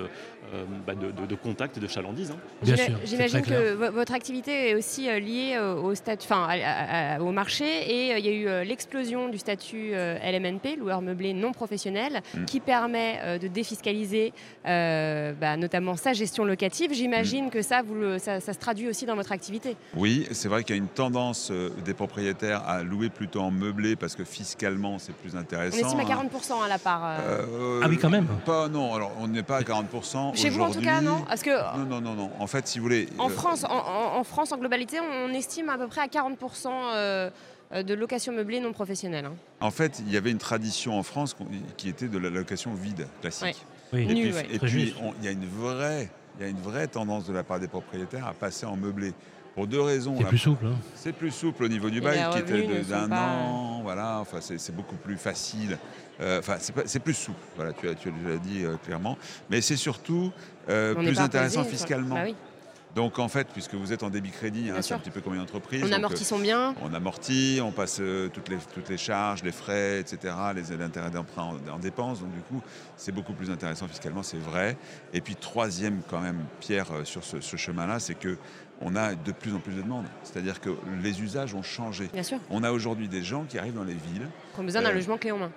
euh, 0.54 0.66
bah, 0.88 0.96
de, 0.96 1.12
de- 1.12 1.26
de 1.28 1.36
contact 1.36 1.78
et 1.78 1.80
de 1.80 1.88
chalandise. 1.88 2.32
hein. 2.32 2.66
J'imagine 3.06 3.42
que 3.42 3.74
vo- 3.74 3.92
votre 3.92 4.14
activité 4.14 4.70
est 4.72 4.76
aussi 4.76 5.08
euh, 5.10 5.20
liée 5.20 5.58
au, 5.60 5.94
statut, 5.96 6.26
enfin, 6.30 6.48
à- 6.50 6.54
à- 6.54 7.16
à- 7.16 7.22
au 7.22 7.32
marché 7.32 7.66
et 7.66 8.18
il 8.18 8.26
y 8.26 8.30
a 8.30 8.62
eu 8.64 8.66
l'explosion 8.68 9.30
du 9.30 9.38
statut 9.38 9.92
LMNP, 9.94 10.76
loueur 10.78 11.02
meublé 11.02 11.34
non 11.34 11.52
professionnel, 11.52 12.22
Mm. 12.34 12.46
qui 12.46 12.60
permet 12.60 13.40
de 13.40 13.48
défiscaliser 13.48 14.34
euh, 14.66 15.34
bah, 15.40 15.58
notamment 15.58 15.96
sa 15.96 16.14
gestion 16.14 16.44
locative. 16.46 16.94
J'imagine 16.94 17.48
Mm. 17.48 17.50
que 17.52 17.62
ça, 17.62 17.82
vous 17.84 17.96
le- 17.96 18.18
ça, 18.20 18.40
ça 18.40 18.54
se 18.54 18.60
traduit 18.60 18.88
aussi 18.90 19.06
dans 19.06 19.16
votre 19.16 19.32
activité. 19.32 19.76
Oui, 19.96 20.28
c'est 20.32 20.48
vrai 20.48 20.64
qu'il 20.64 20.76
y 20.76 20.80
a 20.80 20.82
une 20.82 20.88
tendance 20.88 21.52
des 21.86 21.94
propriétaires 21.94 22.64
à 22.68 22.84
louer 22.84 23.10
plutôt 23.10 23.42
en 23.42 23.52
meublé 23.60 23.96
parce 23.96 24.16
que 24.16 24.24
fiscalement 24.24 24.98
c'est 25.00 25.14
plus 25.14 25.36
On 25.36 25.38
intéressant. 25.38 25.78
estime 25.78 26.00
à 26.00 26.04
hein. 26.04 26.28
40% 26.34 26.64
à 26.64 26.68
la 26.68 26.80
part. 26.80 27.02
euh, 27.06 27.46
Euh, 27.50 27.82
Ah 27.84 27.88
oui, 27.90 27.98
quand 27.98 28.10
même. 28.10 28.28
Pas, 28.46 28.68
non, 28.68 28.94
alors 28.96 29.12
on 29.20 29.28
n'est 29.28 29.44
pas 29.44 29.58
à 29.58 29.62
40%. 29.62 30.36
Chez 30.36 30.50
vous 30.50 30.62
en 30.62 30.72
tout 30.72 30.82
cas, 30.82 31.02
non 31.02 31.22
Parce 31.28 31.42
que 31.44 31.78
Non, 31.78 31.86
non, 31.86 32.02
non, 32.02 32.14
non. 32.16 32.32
En 32.40 32.48
fait, 32.48 32.68
si 32.68 32.80
vous 32.80 32.84
voulez. 32.84 33.08
En 33.18 33.28
euh, 33.28 33.30
France, 33.30 33.66
en, 33.70 34.24
France, 34.24 34.52
en 34.52 34.58
globalité, 34.58 34.98
on 35.00 35.30
estime 35.34 35.70
à 35.70 35.78
peu 35.78 35.88
près 35.88 36.02
à 36.02 36.08
40% 36.08 36.68
euh, 36.68 37.30
euh, 37.74 37.84
de 37.84 37.94
location 37.94 38.34
meublée 38.34 38.60
non 38.60 38.72
professionnelle. 38.72 39.26
hein. 39.26 39.34
En 39.60 39.72
fait, 39.72 40.02
il 40.06 40.12
y 40.12 40.18
avait 40.18 40.32
une 40.32 40.38
tradition 40.40 40.98
en 40.98 41.04
France 41.04 41.36
qui 41.78 41.90
était 41.90 42.08
de 42.08 42.18
la 42.18 42.30
location 42.30 42.74
vide, 42.74 43.08
classique. 43.22 43.44
Ouais. 43.44 43.56
Oui. 43.92 44.04
Et 44.04 44.06
puis, 44.08 44.34
ouais. 44.34 44.48
et 44.52 44.60
puis, 44.60 44.96
on- 45.02 45.14
il 45.20 45.26
y 45.26 45.28
a 45.28 45.32
une 45.32 45.48
vraie, 45.48 46.10
il 46.40 46.44
y 46.44 46.48
a 46.48 46.50
une 46.50 46.62
vraie 46.62 46.88
tendance 46.88 47.26
de 47.28 47.34
la 47.34 47.44
part 47.44 47.60
des 47.60 47.68
propriétaires 47.68 48.28
à 48.28 48.34
passer 48.34 48.66
en 48.66 48.76
meublé. 48.78 49.14
Pour 49.56 49.68
deux 49.68 49.82
raisons. 49.82 50.16
C'est 50.18 50.26
plus 50.26 50.38
souple. 50.38 50.66
hein. 50.68 50.76
C'est 50.96 51.12
plus 51.14 51.32
souple 51.32 51.64
au 51.64 51.68
niveau 51.68 51.90
du 51.90 52.00
bail 52.02 52.26
qui 52.32 52.38
était 52.40 52.84
d'un 52.84 53.12
an, 53.12 53.82
voilà. 53.84 54.20
Enfin, 54.20 54.38
c'est 54.42 54.58
c'est 54.58 54.76
beaucoup 54.76 54.96
plus 54.96 55.18
facile. 55.18 55.78
Euh, 56.22 56.40
Enfin, 56.40 56.56
c'est 56.60 56.74
pas- 56.74 56.84
c'est 56.86 57.00
plus 57.00 57.14
souple. 57.14 57.40
Voilà, 57.56 57.74
tu 57.74 57.88
as, 57.90 57.96
tu 57.96 58.10
as 58.10 58.12
déjà 58.12 58.38
dit 58.38 58.64
euh, 58.64 58.76
clairement. 58.86 59.18
Mais 59.50 59.62
c'est 59.62 59.76
surtout 59.78 60.32
euh, 60.70 60.94
plus 60.96 61.20
intéressant 61.20 61.64
fiscalement. 61.64 62.16
Bah 62.16 62.22
oui. 62.26 62.36
Donc 62.96 63.20
en 63.20 63.28
fait, 63.28 63.48
puisque 63.54 63.76
vous 63.76 63.94
êtes 63.94 64.02
en 64.02 64.10
débit 64.10 64.32
crédit, 64.32 64.72
hein, 64.72 64.82
c'est 64.82 64.96
un 64.96 65.00
petit 65.00 65.12
peu 65.12 65.22
comme 65.22 65.36
une 65.36 65.42
entreprise. 65.42 65.84
On 65.88 65.92
amortit 65.92 66.24
euh, 66.24 66.26
son 66.26 66.40
bien. 66.40 66.74
on 66.82 66.92
amortit, 66.94 67.60
on 67.64 67.72
passe 67.72 68.00
euh, 68.02 68.30
toutes, 68.30 68.50
les, 68.50 68.58
toutes 68.74 68.90
les 68.90 68.98
charges, 68.98 69.44
les 69.44 69.52
frais, 69.52 70.00
etc., 70.00 70.34
les 70.56 70.72
intérêts 70.82 71.12
d'emprunt 71.12 71.44
en, 71.70 71.76
en 71.76 71.78
dépenses. 71.78 72.20
Donc 72.22 72.34
du 72.34 72.42
coup, 72.42 72.62
c'est 72.98 73.12
beaucoup 73.12 73.34
plus 73.34 73.52
intéressant 73.52 73.88
fiscalement, 73.88 74.24
c'est 74.24 74.40
vrai. 74.40 74.76
Et 75.14 75.22
puis 75.22 75.36
troisième 75.36 76.02
quand 76.10 76.20
même 76.20 76.40
pierre 76.60 76.88
euh, 76.92 77.04
sur 77.06 77.24
ce, 77.24 77.40
ce 77.42 77.58
chemin-là, 77.58 78.00
c'est 78.00 78.16
que 78.16 78.38
on 78.82 78.96
a 78.96 79.16
de 79.16 79.32
plus 79.32 79.54
en 79.54 79.60
plus 79.60 79.74
de 79.74 79.82
demandes. 79.82 80.06
C'est-à-dire 80.24 80.60
que 80.62 80.70
les 81.04 81.22
usages 81.22 81.54
ont 81.54 81.64
changé. 81.64 82.10
Bien 82.14 82.24
sûr. 82.24 82.40
On 82.50 82.64
a 82.64 82.72
aujourd'hui 82.72 83.08
des 83.08 83.24
gens 83.24 83.44
qui 83.44 83.58
arrivent 83.60 83.76
dans 83.76 83.84
les 83.84 83.94
villes, 83.94 84.28
Qui 84.54 84.60
ont 84.62 84.64
besoin 84.64 84.82
d'un 84.82 84.90
Euh, 84.90 84.94
logement 84.94 85.18
clé 85.18 85.32
en 85.32 85.38
main. 85.38 85.52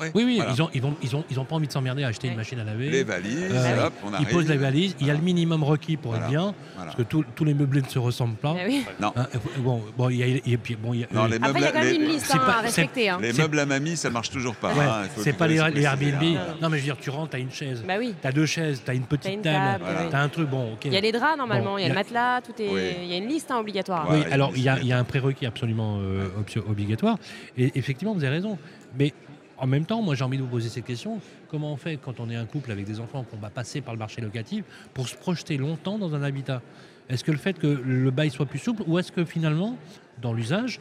Oui, 0.00 0.08
oui, 0.24 0.36
Voilà. 0.36 0.52
ils, 0.52 0.62
ont, 0.62 0.68
ils, 0.74 0.82
vont, 0.82 0.94
ils, 1.02 1.16
ont, 1.16 1.24
ils 1.30 1.40
ont 1.40 1.44
pas 1.44 1.54
envie 1.56 1.66
de 1.66 1.72
s'emmerder 1.72 2.04
à 2.04 2.08
acheter 2.08 2.26
Ouais. 2.26 2.32
une 2.32 2.36
machine 2.38 2.58
à 2.60 2.64
laver. 2.64 2.90
les 2.90 3.02
valises, 3.04 3.48
Euh, 3.50 3.86
hop, 3.86 3.92
on 4.04 4.10
ils 4.20 4.26
posent 4.26 4.48
les 4.48 4.56
valises, 4.58 4.94
il 5.00 5.06
y 5.06 5.10
a 5.10 5.14
le 5.14 5.20
minimum 5.20 5.62
requis 5.64 5.96
pour 5.96 6.10
Voilà. 6.12 6.26
être 6.26 6.30
bien, 6.30 6.54
Voilà. 6.74 6.92
parce 6.92 6.96
que 6.96 7.02
tous- 7.02 7.24
tous 7.34 7.44
les 7.44 7.54
meublés 7.54 7.80
ne 7.82 7.88
se 7.88 7.98
ressemblent 7.98 8.36
pas. 8.36 8.54
Ah 8.58 8.64
oui. 8.66 8.84
Non, 9.00 9.12
Hein, 9.16 9.26
bon, 9.58 9.82
bon, 9.96 10.10
il 10.10 10.16
y 10.16 10.22
a, 10.22 10.26
et 10.26 10.56
puis, 10.58 10.76
bon, 10.76 10.92
il 10.92 11.00
y 11.00 11.04
a- 11.04 11.06
non, 11.12 11.24
euh, 11.24 11.28
les 11.28 11.36
Après, 11.36 11.50
il 11.50 11.54
y 11.54 11.56
a 11.56 11.60
meubles, 11.60 11.72
quand 11.72 11.78
même 11.84 11.88
les, 11.88 11.96
une 12.04 12.10
liste 12.12 12.34
hein, 12.34 12.38
pas- 12.38 12.58
à 12.58 12.60
respecter. 12.60 13.08
hein. 13.08 13.18
les 13.22 13.32
meubles 13.32 13.58
à 13.58 13.66
mamie, 13.66 13.96
ça 13.96 14.10
marche 14.10 14.30
toujours 14.30 14.54
pas. 14.56 14.74
ouais, 14.74 14.84
hein, 14.84 15.02
c'est 15.16 15.32
pas 15.32 15.46
les, 15.46 15.56
Airbnb. 15.56 16.22
hein. 16.22 16.56
Non, 16.60 16.68
mais 16.68 16.76
je 16.78 16.82
veux 16.82 16.92
dire, 16.92 16.98
tu 17.00 17.08
rentres, 17.10 17.30
t'as 17.30 17.38
une 17.38 17.50
chaise, 17.50 17.82
Bah 17.86 17.94
oui. 17.98 18.14
t'as 18.20 18.32
deux 18.32 18.46
chaises, 18.46 18.82
t'as 18.84 18.92
une 18.94 19.02
T'as 19.02 19.16
petite 19.16 19.32
une 19.34 19.40
table, 19.42 19.84
oui. 19.86 20.06
t'as 20.10 20.20
un 20.20 20.28
truc, 20.28 20.48
bon. 20.50 20.76
Il 20.84 20.92
y 20.92 20.96
a 20.96 21.00
les 21.00 21.12
draps 21.12 21.38
normalement, 21.38 21.78
il 21.78 21.82
y 21.82 21.84
a 21.84 21.88
le 21.88 21.94
matelas, 21.94 22.40
tout. 22.42 22.52
Il 22.58 23.06
y 23.08 23.14
a 23.14 23.16
une 23.16 23.28
liste 23.28 23.50
hein, 23.50 23.58
obligatoire. 23.58 24.06
Oui, 24.10 24.18
alors 24.30 24.52
il 24.54 24.62
y, 24.62 24.68
a, 24.68 24.74
y 24.74 24.78
a- 24.78 24.82
il 24.82 24.88
y 24.88 24.92
a 24.92 24.98
un 24.98 25.04
prérequis 25.04 25.46
absolument 25.46 25.98
euh, 26.00 26.28
obligatoire. 26.68 27.16
Et 27.56 27.72
effectivement, 27.76 28.12
vous 28.14 28.24
avez 28.24 28.34
raison. 28.36 28.58
Mais 28.98 29.12
en 29.58 29.66
même 29.66 29.84
temps, 29.84 30.02
moi 30.02 30.14
j'ai 30.14 30.24
envie 30.24 30.36
de 30.36 30.42
vous 30.42 30.48
poser 30.48 30.68
cette 30.68 30.84
question. 30.84 31.20
Comment 31.48 31.72
on 31.72 31.76
fait 31.76 31.96
quand 31.96 32.20
on 32.20 32.28
est 32.30 32.36
un 32.36 32.46
couple 32.46 32.72
avec 32.72 32.84
des 32.84 33.00
enfants, 33.00 33.24
qu'on 33.24 33.36
va 33.36 33.50
passer 33.50 33.80
par 33.80 33.94
le 33.94 33.98
marché 33.98 34.20
locatif, 34.20 34.64
pour 34.94 35.08
se 35.08 35.16
projeter 35.16 35.56
longtemps 35.56 35.98
dans 35.98 36.14
un 36.14 36.22
habitat? 36.22 36.62
Est-ce 37.08 37.24
que 37.24 37.32
le 37.32 37.38
fait 37.38 37.58
que 37.58 37.66
le 37.66 38.10
bail 38.10 38.30
soit 38.30 38.46
plus 38.46 38.58
souple, 38.58 38.82
ou 38.86 38.98
est-ce 38.98 39.12
que 39.12 39.24
finalement, 39.24 39.76
dans 40.20 40.32
l'usage, 40.32 40.80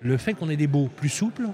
le 0.00 0.16
fait 0.16 0.34
qu'on 0.34 0.50
ait 0.50 0.56
des 0.56 0.66
baux 0.66 0.88
plus 0.88 1.08
souples, 1.08 1.48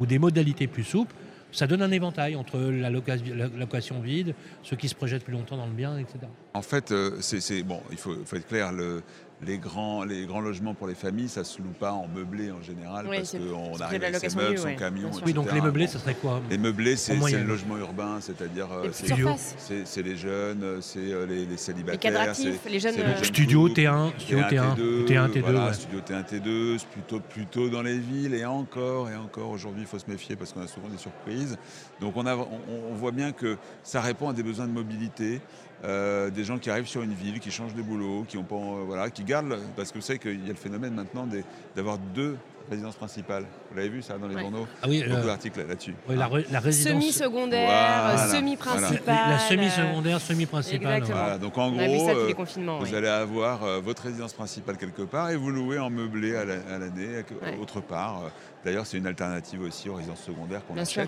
ou 0.00 0.06
des 0.06 0.18
modalités 0.18 0.66
plus 0.66 0.84
souples, 0.84 1.14
ça 1.50 1.66
donne 1.66 1.82
un 1.82 1.90
éventail 1.90 2.36
entre 2.36 2.58
la, 2.58 2.90
loca- 2.90 3.16
la 3.34 3.46
location 3.46 4.00
vide, 4.00 4.34
ceux 4.62 4.76
qui 4.76 4.88
se 4.88 4.94
projettent 4.94 5.24
plus 5.24 5.32
longtemps 5.32 5.56
dans 5.56 5.66
le 5.66 5.72
bien, 5.72 5.96
etc. 5.98 6.18
En 6.58 6.62
fait, 6.62 6.90
euh, 6.90 7.12
c'est 7.20 7.62
bon, 7.62 7.80
il 7.92 7.98
faut, 7.98 8.14
faut 8.24 8.34
être 8.36 8.48
clair. 8.48 8.72
le- 8.72 9.00
les 9.46 9.56
grands, 9.58 10.02
les 10.02 10.26
grands 10.26 10.40
logements 10.40 10.74
pour 10.74 10.88
les 10.88 10.96
familles, 10.96 11.28
ça 11.28 11.44
se 11.44 11.62
loue 11.62 11.70
pas 11.78 11.92
en 11.92 12.08
meublé 12.08 12.50
en 12.50 12.60
général 12.60 13.06
Oui, 13.08 13.18
parce 13.18 13.30
qu'on 13.36 13.80
arrive 13.80 14.02
avec 14.02 14.16
ses 14.16 14.36
meubles, 14.36 14.58
son 14.58 14.64
ouais, 14.64 14.74
camion. 14.74 15.10
Oui, 15.24 15.32
donc 15.32 15.44
etc. 15.44 15.54
les 15.60 15.64
meublés, 15.64 15.86
ça 15.86 16.00
serait 16.00 16.16
quoi 16.16 16.40
Les 16.50 16.58
meublés, 16.58 16.96
c'est 16.96 17.14
le 17.14 17.44
logement 17.44 17.78
urbain, 17.78 18.18
c'est-à-dire 18.20 18.66
euh, 18.72 18.86
Les 18.88 18.92
c'est- 18.92 20.02
les 20.02 20.16
jeunes, 20.16 20.80
c'est 20.80 20.98
les, 21.28 21.46
les 21.46 21.56
célibataires. 21.56 22.10
Les 22.10 22.70
les 22.72 22.80
jeunes. 22.80 22.94
c'est 22.96 23.00
jeunes 23.06 23.24
Studio 23.24 23.68
couples, 23.68 23.80
T1, 23.80 24.10
studio 24.18 24.38
T1, 24.40 24.74
T1, 25.06 25.28
T2, 25.30 25.40
voilà, 25.40 25.66
ouais. 25.66 25.72
studio 25.72 26.00
T1, 26.00 26.22
T2, 26.24 26.78
c'est 26.78 26.88
plutôt, 26.88 27.20
plutôt 27.20 27.68
dans 27.68 27.82
les 27.82 27.96
villes 27.98 28.34
et 28.34 28.44
encore 28.44 29.08
et 29.08 29.14
encore 29.14 29.50
aujourd'hui, 29.50 29.82
il 29.82 29.86
faut 29.86 30.00
se 30.00 30.10
méfier 30.10 30.34
parce 30.34 30.52
qu'on 30.52 30.62
a 30.62 30.66
souvent 30.66 30.88
des 30.88 30.98
surprises. 30.98 31.56
Donc 32.00 32.16
on, 32.16 32.26
a, 32.26 32.34
on, 32.34 32.48
on 32.90 32.94
voit 32.94 33.12
bien 33.12 33.30
que 33.30 33.56
ça 33.84 34.00
répond 34.00 34.30
à 34.30 34.32
des 34.32 34.42
besoins 34.42 34.66
de 34.66 34.72
mobilité, 34.72 35.40
euh, 35.84 36.28
des 36.30 36.42
gens 36.48 36.58
qui 36.58 36.70
arrivent 36.70 36.86
sur 36.88 37.02
une 37.02 37.12
ville, 37.14 37.38
qui 37.40 37.50
changent 37.50 37.74
de 37.74 37.82
boulot, 37.82 38.24
qui 38.26 38.36
ont 38.38 38.42
pas, 38.42 38.56
euh, 38.56 38.84
voilà, 38.86 39.10
qui 39.10 39.22
gardent, 39.22 39.58
parce 39.76 39.92
que 39.92 39.98
vous 39.98 40.02
savez 40.04 40.18
qu'il 40.18 40.40
y 40.42 40.46
a 40.46 40.48
le 40.48 40.54
phénomène 40.54 40.94
maintenant 40.94 41.28
d'avoir 41.76 41.98
deux 41.98 42.36
résidences 42.70 42.96
principales. 42.96 43.44
Vous 43.70 43.76
l'avez 43.76 43.88
vu 43.90 44.02
ça 44.02 44.18
dans 44.18 44.28
les 44.28 44.34
Ouais. 44.34 44.40
journaux? 44.42 44.66
Ah 44.82 44.86
oui, 44.88 45.02
Beaucoup 45.02 45.16
euh, 45.22 45.26
d'articles 45.26 45.62
là-dessus. 45.66 45.94
oui, 46.08 46.16
la, 46.16 46.26
Hein. 46.26 46.42
la 46.50 46.60
résidence. 46.60 46.92
Semi-secondaire, 47.02 47.66
Voilà, 47.66 48.28
semi-principale. 48.28 49.30
la 49.30 49.38
semi-secondaire, 49.38 50.20
semi-principale. 50.20 51.02
Voilà, 51.04 51.38
donc 51.38 51.56
en 51.58 51.70
gros, 51.70 52.08
euh. 52.10 52.32
Vous 52.36 52.84
oui. 52.84 52.94
allez 52.94 53.08
avoir 53.08 53.62
euh, 53.64 53.80
votre 53.80 54.02
résidence 54.04 54.32
principale 54.34 54.76
quelque 54.76 55.02
part 55.02 55.30
et 55.30 55.36
vous 55.36 55.50
louez 55.50 55.78
en 55.78 55.90
meublé 55.90 56.34
à 56.36 56.44
la- 56.44 56.74
à 56.74 56.78
l'année 56.78 57.24
Ouais. 57.42 57.58
autre 57.60 57.80
part. 57.80 58.30
D'ailleurs, 58.64 58.86
c'est 58.86 58.98
une 58.98 59.06
alternative 59.06 59.62
aussi 59.62 59.88
aux 59.88 59.94
résidences 59.94 60.22
secondaires 60.24 60.64
qu'on 60.66 60.74
Bien 60.74 60.84
sûr. 60.84 61.04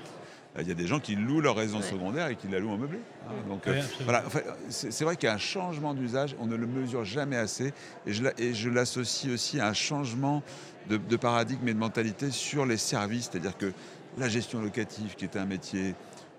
Il 0.59 0.67
y 0.67 0.73
a 0.73 0.75
des 0.75 0.87
gens 0.89 0.99
qui 0.99 1.15
louent 1.15 1.41
leur 1.41 1.55
résidence 1.57 1.85
Ouais. 1.85 1.91
secondaire 1.93 2.27
et 2.29 2.35
qui 2.37 2.49
la 2.49 2.59
louent 2.59 2.71
en 2.73 2.77
meublé. 2.79 2.99
hein. 3.29 3.33
Donc 3.49 3.63
Oui, 3.67 3.75
euh, 3.77 3.83
voilà, 4.05 4.25
Enfin, 4.27 4.41
c'est 4.69 4.91
c'est 4.91 5.05
vrai 5.05 5.15
qu'il 5.17 5.29
y 5.29 5.31
a 5.31 5.35
un 5.35 5.39
changement 5.39 5.95
d'usage, 5.95 6.35
on 6.41 6.47
ne 6.47 6.57
le 6.57 6.67
mesure 6.67 7.05
jamais 7.05 7.37
assez. 7.37 7.73
Et 8.07 8.13
je, 8.13 8.25
la- 8.25 8.33
et 8.39 8.53
je 8.53 8.69
l'associe 8.69 9.33
aussi 9.33 9.61
à 9.61 9.69
un 9.69 9.73
changement 9.75 10.43
de, 10.89 10.97
de 10.97 11.17
paradigme 11.17 11.69
et 11.69 11.75
de 11.75 11.79
mentalité 11.79 12.31
sur 12.33 12.67
les 12.67 12.79
services. 12.79 13.29
C'est-à-dire 13.31 13.57
que 13.57 13.73
la 14.19 14.29
gestion 14.29 14.61
locative, 14.61 15.15
qui 15.15 15.25
est 15.25 15.37
un 15.37 15.47
métier 15.47 15.95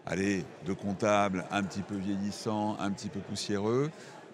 allez, 0.05 0.43
de 0.65 0.73
comptable 0.73 1.45
un 1.51 1.63
petit 1.63 1.81
peu 1.83 1.95
vieillissant, 1.95 2.75
un 2.81 2.91
petit 2.91 3.07
peu 3.07 3.19
poussiéreux, 3.21 3.89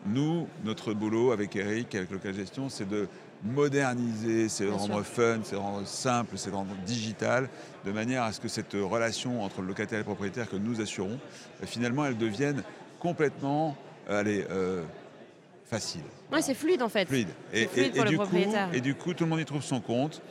nous, 0.07 0.48
notre 0.63 0.93
boulot 0.93 1.31
avec 1.31 1.55
Eric, 1.55 1.93
avec 1.93 2.10
Local 2.10 2.34
Gestion, 2.34 2.69
c'est 2.69 2.88
de 2.88 3.07
moderniser, 3.44 4.50
c'est 4.50 4.65
de 4.65 4.72
rendre 4.72 5.03
fun, 5.03 5.39
c'est 5.44 5.56
de 5.56 5.62
rendre 5.62 5.88
simple, 5.88 6.38
c'est 6.38 6.50
de 6.50 6.56
rendre 6.56 6.75
digital, 6.86 7.50
de 7.86 7.91
manière 7.91 8.24
à 8.24 8.32
ce 8.32 8.39
que 8.39 8.48
cette 8.48 8.74
relation 8.74 9.44
entre 9.44 9.62
le 9.62 9.67
locataire 9.67 9.98
et 9.98 10.01
le 10.01 10.06
propriétaire 10.06 10.50
que 10.50 10.56
nous 10.56 10.82
assurons, 10.82 11.20
euh, 11.62 11.65
finalement, 11.65 12.06
elle 12.06 12.17
devienne 12.17 12.63
complètement 13.00 13.75
euh, 14.10 14.20
allez, 14.20 14.46
euh, 14.50 14.84
facile. 15.65 16.01
Ouais, 16.32 16.41
c'est 16.41 16.53
fluide 16.53 16.82
en 16.82 16.89
fait. 16.89 17.06
Fluide. 17.06 17.29
Fluide 17.51 17.94
pour 17.94 18.03
le 18.03 18.10
du 18.10 18.17
coup, 18.17 18.24
propriétaire. 18.24 18.70
et 18.74 18.82
du 18.82 18.96
coup, 18.96 19.13
tout 19.13 19.24
le 19.24 19.29
monde 19.29 19.39
y 19.39 19.46
trouve 19.46 19.63
son 19.63 19.79
compte. 19.79 20.22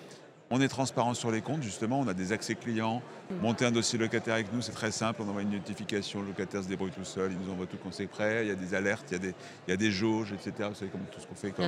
On 0.50 0.61
est 0.61 0.69
transparent 0.69 1.15
sur 1.15 1.33
les 1.33 1.41
comptes, 1.41 1.62
justement, 1.62 1.99
on 1.99 2.07
a 2.07 2.15
des 2.15 2.33
accès 2.33 2.55
clients. 2.55 3.03
Mm. 3.31 3.37
Monter 3.43 3.65
un 3.65 3.73
dossier 3.73 3.99
locataire 3.99 4.35
avec 4.35 4.53
nous, 4.53 4.62
c'est 4.62 4.73
très 4.73 4.93
simple. 4.93 5.23
On 5.23 5.29
envoie 5.29 5.43
une 5.43 5.50
notification, 5.50 6.21
le 6.21 6.29
locataire 6.29 6.62
se 6.62 6.69
débrouille 6.69 6.93
tout 6.93 7.05
seul, 7.05 7.33
il 7.33 7.38
nous 7.38 7.53
envoie 7.53 7.67
tout 7.67 7.79
quand 7.83 7.93
c'est 7.93 8.07
prêt. 8.07 8.45
Il 8.45 8.49
y 8.49 8.53
a 8.53 8.55
des 8.55 8.75
alertes, 8.75 9.07
il 9.11 9.15
y 9.15 9.17
a 9.17 9.19
des, 9.19 9.35
il 9.67 9.71
y 9.71 9.75
a 9.75 9.76
des 9.76 9.91
jauges, 9.91 10.33
etc. 10.33 10.69
Vous 10.69 10.75
savez, 10.76 10.91
comme 10.91 11.00
tout 11.11 11.21
ce 11.21 11.26
qu'on 11.26 11.35
fait 11.35 11.50
quand, 11.50 11.65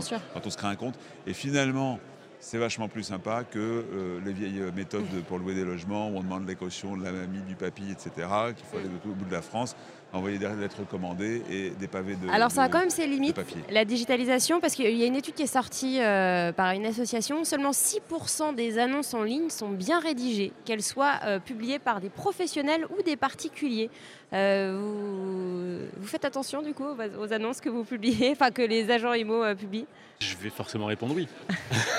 on 0.46 0.50
se 0.50 0.56
crée 0.56 0.68
un 0.68 0.76
compte. 0.76 0.94
Et 1.26 1.32
finalement, 1.34 1.98
c'est 2.40 2.58
vachement 2.58 2.86
plus 2.86 3.02
sympa 3.02 3.42
que 3.42 3.58
euh, 3.58 4.20
les 4.24 4.32
vieilles 4.32 4.62
méthodes 4.76 5.08
de- 5.12 5.20
pour 5.28 5.40
louer 5.40 5.54
des 5.56 5.64
logements 5.64 6.08
où 6.08 6.16
on 6.16 6.22
demande 6.22 6.46
les 6.46 6.54
cautions 6.54 6.96
de 6.96 7.02
la 7.02 7.10
mamie, 7.10 7.40
du 7.40 7.56
papy, 7.56 7.90
etc. 7.90 8.10
Qu'il 8.56 8.64
faut 8.64 8.76
aller 8.76 8.88
de 8.88 8.98
tout 9.02 9.10
au 9.10 9.14
bout 9.14 9.24
de 9.24 9.32
la 9.32 9.42
France, 9.42 9.74
envoyer 10.12 10.38
des 10.38 10.48
lettres 10.48 10.80
recommandées 10.80 11.42
et 11.50 11.70
des 11.70 11.86
pavés 11.86 12.14
de, 12.16 12.28
Alors 12.30 12.50
ça 12.50 12.62
a 12.62 12.68
quand 12.68 12.78
même 12.78 12.90
ses 12.90 13.06
limites. 13.06 13.38
La 13.70 13.84
digitalisation, 13.84 14.60
parce 14.60 14.74
qu'il 14.74 14.96
y 14.96 15.02
a 15.02 15.06
une 15.06 15.16
étude 15.16 15.34
qui 15.34 15.42
est 15.42 15.46
sortie 15.46 15.98
euh, 16.00 16.50
par 16.52 16.72
une 16.72 16.86
association, 16.86 17.44
seulement 17.44 17.72
6% 17.72 18.54
des 18.54 18.78
annonces 18.78 19.12
en 19.14 19.22
ligne 19.22 19.50
sont 19.50 19.68
bien 19.68 20.00
rédigées, 20.00 20.52
qu'elles 20.64 20.82
soient 20.82 21.20
euh, 21.26 21.38
publiées 21.38 21.78
par 21.78 22.00
des 22.00 22.08
professionnels 22.08 22.86
ou 22.98 23.02
des 23.02 23.16
particuliers. 23.16 23.90
Euh, 24.32 24.78
vous, 24.78 26.00
vous 26.00 26.06
faites 26.06 26.24
attention 26.24 26.62
du 26.62 26.74
coup 26.74 26.84
aux, 26.84 27.24
aux 27.24 27.32
annonces 27.32 27.60
que 27.60 27.68
vous 27.68 27.84
publiez, 27.84 28.30
enfin 28.32 28.50
que 28.50 28.62
les 28.62 28.90
agents 28.90 29.12
IMO 29.14 29.42
euh, 29.42 29.54
publient 29.54 29.86
Je 30.20 30.36
vais 30.36 30.50
forcément 30.50 30.84
répondre 30.86 31.14
oui. 31.14 31.26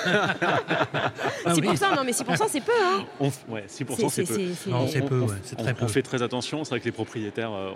Ah 0.06 1.54
6%, 1.54 1.60
oui. 1.60 1.96
non 1.96 2.04
mais 2.04 2.12
6% 2.12 2.44
c'est 2.48 2.60
peu 2.60 2.72
hein 2.80 3.04
On 3.18 3.26
ouais, 3.52 3.64
6% 3.68 3.68
C'est- 3.68 3.82
peu. 3.84 4.34
c'est- 4.34 4.54
c'est- 4.54 4.70
Non, 4.70 4.86
c'est 4.86 5.02
On- 5.02 5.06
peu, 5.08 5.20
on- 5.22 5.26
ouais, 5.26 5.34
c'est 5.42 5.58
on- 5.58 5.62
très 5.64 5.72
on 5.72 5.74
peu. 5.74 5.86
fait 5.88 6.02
très 6.02 6.22
attention. 6.22 6.62
C'est 6.64 6.70
vrai 6.70 6.80
que 6.80 6.84
les 6.84 6.92
propriétaires 6.92 7.52
euh, 7.52 7.70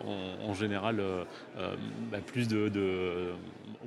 ont 0.45 0.51
en 0.51 0.55
général 0.55 1.01
euh, 1.01 1.25
euh, 1.59 1.75
bah, 2.11 2.19
plus 2.25 2.49
de, 2.49 2.69
de- 2.69 3.33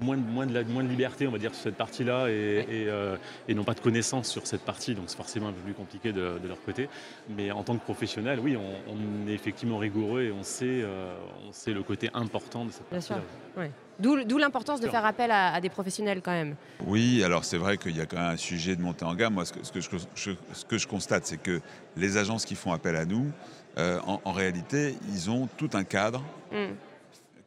moins, 0.01 0.17
de, 0.17 0.21
moins, 0.21 0.45
de 0.45 0.53
la- 0.53 0.63
moins 0.63 0.83
de 0.83 0.89
liberté, 0.89 1.27
on 1.27 1.31
va 1.31 1.37
dire, 1.37 1.53
sur 1.53 1.63
cette 1.63 1.75
partie-là 1.75 2.29
et, 2.29 2.65
et, 2.69 2.87
euh, 2.89 3.15
et 3.47 3.53
n'ont 3.53 3.63
pas 3.63 3.73
de 3.73 3.79
connaissances 3.79 4.27
sur 4.29 4.45
cette 4.47 4.61
partie. 4.61 4.93
Donc 4.95 5.05
c'est 5.07 5.17
forcément 5.17 5.47
un 5.47 5.53
peu 5.53 5.61
plus 5.61 5.73
compliqué 5.73 6.11
de, 6.13 6.37
de 6.41 6.47
leur 6.47 6.61
côté. 6.63 6.89
Mais 7.35 7.51
en 7.51 7.63
tant 7.63 7.75
que 7.77 7.83
professionnel, 7.83 8.39
oui, 8.41 8.57
on, 8.57 8.93
on 8.93 9.27
est 9.27 9.33
effectivement 9.33 9.77
rigoureux 9.77 10.23
et 10.23 10.31
on 10.31 10.43
sait, 10.43 10.65
euh, 10.83 11.15
on 11.47 11.51
sait 11.51 11.73
le 11.73 11.83
côté 11.83 12.09
important 12.13 12.65
de 12.65 12.71
cette 12.71 12.89
Bien 12.91 13.01
sûr. 13.01 13.15
partie-là. 13.15 13.67
D'où 13.99 14.23
d'où 14.23 14.37
l'importance 14.37 14.79
de 14.79 14.87
faire 14.87 15.03
appel 15.05 15.31
à, 15.31 15.55
à 15.55 15.59
des 15.59 15.69
professionnels 15.69 16.21
quand 16.21 16.29
même. 16.31 16.55
Oui, 16.85 17.23
alors 17.23 17.43
c'est 17.43 17.57
vrai 17.57 17.77
qu'il 17.77 17.97
y 17.97 18.01
a 18.01 18.05
quand 18.05 18.17
même 18.17 18.33
un 18.33 18.37
sujet 18.37 18.75
de 18.75 18.81
montée 18.83 19.05
en 19.05 19.15
gamme. 19.15 19.33
Moi, 19.33 19.45
ce 19.45 19.53
que, 19.53 19.63
ce 19.63 19.71
que 19.71 19.79
je, 19.81 19.97
je- 20.13 20.31
ce 20.53 20.65
que 20.65 20.77
je 20.77 20.85
constate, 20.87 21.25
c'est 21.25 21.41
que 21.41 21.59
les 21.95 22.15
agences 22.17 22.45
qui 22.45 22.53
font 22.53 22.71
appel 22.73 22.95
à 22.95 23.05
nous, 23.05 23.31
euh, 23.77 23.99
en, 24.07 24.19
en 24.23 24.31
réalité, 24.31 24.95
ils 25.13 25.29
ont 25.29 25.47
tout 25.57 25.69
un 25.73 25.83
cadre 25.83 26.23
Mm. 26.51 26.75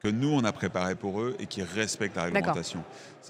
que 0.02 0.08
nous, 0.08 0.28
on 0.30 0.44
a 0.44 0.52
préparé 0.52 0.94
pour 0.94 1.20
eux 1.22 1.34
et 1.40 1.46
qui 1.46 1.62
respectent 1.62 2.16
la 2.16 2.24
réglementation. 2.24 2.82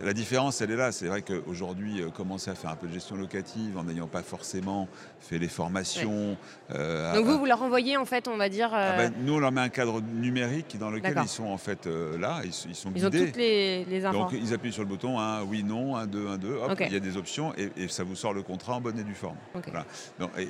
La 0.02 0.12
différence, 0.12 0.60
elle 0.60 0.70
est 0.70 0.76
là. 0.76 0.92
C'est 0.92 1.06
vrai 1.06 1.22
qu'aujourd'hui, 1.22 2.00
euh, 2.00 2.10
commencer 2.10 2.50
à 2.50 2.54
faire 2.54 2.70
un 2.70 2.76
peu 2.76 2.86
de 2.88 2.92
gestion 2.92 3.16
locative 3.16 3.76
en 3.76 3.82
n'ayant 3.84 4.06
pas 4.06 4.22
forcément 4.22 4.86
fait 5.20 5.38
les 5.38 5.48
formations. 5.48 6.36
euh, 6.72 7.14
Donc 7.14 7.26
à- 7.26 7.30
vous, 7.32 7.38
vous 7.38 7.46
leur 7.46 7.62
envoyez 7.62 7.96
en 7.96 8.04
fait, 8.04 8.28
on 8.28 8.36
va 8.36 8.48
dire, 8.48 8.70
ah 8.72 8.96
ben, 8.96 9.12
nous, 9.24 9.34
on 9.34 9.38
leur 9.40 9.50
met 9.52 9.60
un 9.60 9.68
cadre 9.68 10.00
numérique 10.00 10.76
dans 10.78 10.90
lequel 10.90 11.16
ils 11.22 11.28
sont 11.28 11.46
en 11.46 11.58
fait 11.58 11.86
là, 11.86 12.40
ils, 12.44 12.48
ils 12.48 12.74
sont 12.74 12.92
ils 12.94 13.04
ont 13.06 13.10
guidés. 13.10 13.26
toutes 13.26 13.36
les, 13.36 13.84
les 13.84 14.04
infos. 14.04 14.18
Donc 14.18 14.32
ils 14.32 14.54
appuient 14.54 14.72
sur 14.72 14.82
le 14.82 14.88
bouton 14.88 15.18
un 15.18 15.42
oui, 15.42 15.62
non, 15.64 15.96
un 15.96 16.06
2, 16.06 16.28
un 16.28 16.38
2, 16.38 16.54
hop, 16.54 16.80
il 16.80 16.92
y 16.92 16.96
a 16.96 17.00
des 17.00 17.16
options 17.16 17.52
et, 17.56 17.70
et 17.76 17.88
ça 17.88 18.04
vous 18.04 18.14
sort 18.16 18.32
le 18.32 18.42
contrat 18.42 18.74
en 18.74 18.80
bonne 18.80 18.98
et 18.98 19.04
due 19.04 19.14
forme. 19.14 19.36
Ok. 19.54 19.64
Voilà. 19.66 19.86
Donc, 20.20 20.30
et 20.38 20.48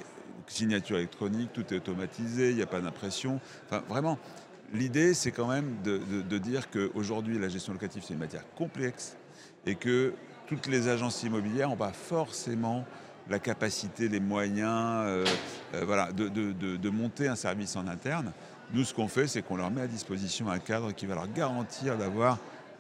signature 0.51 0.97
électronique, 0.99 1.51
tout 1.53 1.73
est 1.73 1.77
automatisé, 1.77 2.51
il 2.51 2.57
n'y 2.57 2.63
a 2.63 2.67
pas 2.67 2.81
d'impression. 2.81 3.41
Enfin, 3.67 3.83
vraiment, 3.89 4.19
l'idée, 4.75 5.15
c'est 5.15 5.31
quand 5.31 5.47
même 5.49 5.77
de, 5.85 6.01
de- 6.29 6.39
dire 6.39 6.71
qu'aujourd'hui, 6.71 7.39
la 7.39 7.49
gestion 7.49 7.73
locative, 7.73 8.03
c'est 8.07 8.15
une 8.15 8.21
matière 8.21 8.45
complexe 8.57 9.17
et 9.67 9.75
que 9.77 10.13
toutes 10.47 10.67
les 10.67 10.89
agences 10.89 11.23
immobilières 11.23 11.69
n'ont 11.69 11.77
pas 11.77 11.93
forcément 11.93 12.85
la 13.29 13.39
capacité, 13.39 14.09
les 14.09 14.19
moyens 14.19 15.05
euh, 15.07 15.25
euh, 15.75 15.85
voilà, 15.85 16.11
de- 16.11 16.29
de 16.77 16.91
monter 16.91 17.29
un 17.29 17.37
service 17.37 17.77
en 17.77 17.87
interne. 17.87 18.33
Nous, 18.73 18.85
ce 18.85 18.93
qu'on 18.95 19.09
fait, 19.09 19.27
c'est 19.29 19.43
qu'on 19.43 19.57
leur 19.57 19.71
met 19.71 19.83
à 19.83 19.87
disposition 19.87 20.49
un 20.51 20.59
cadre 20.59 20.93
qui 20.93 21.07
va 21.07 21.15
leur 21.15 21.33
garantir 21.33 21.97
d'avoir 21.97 22.39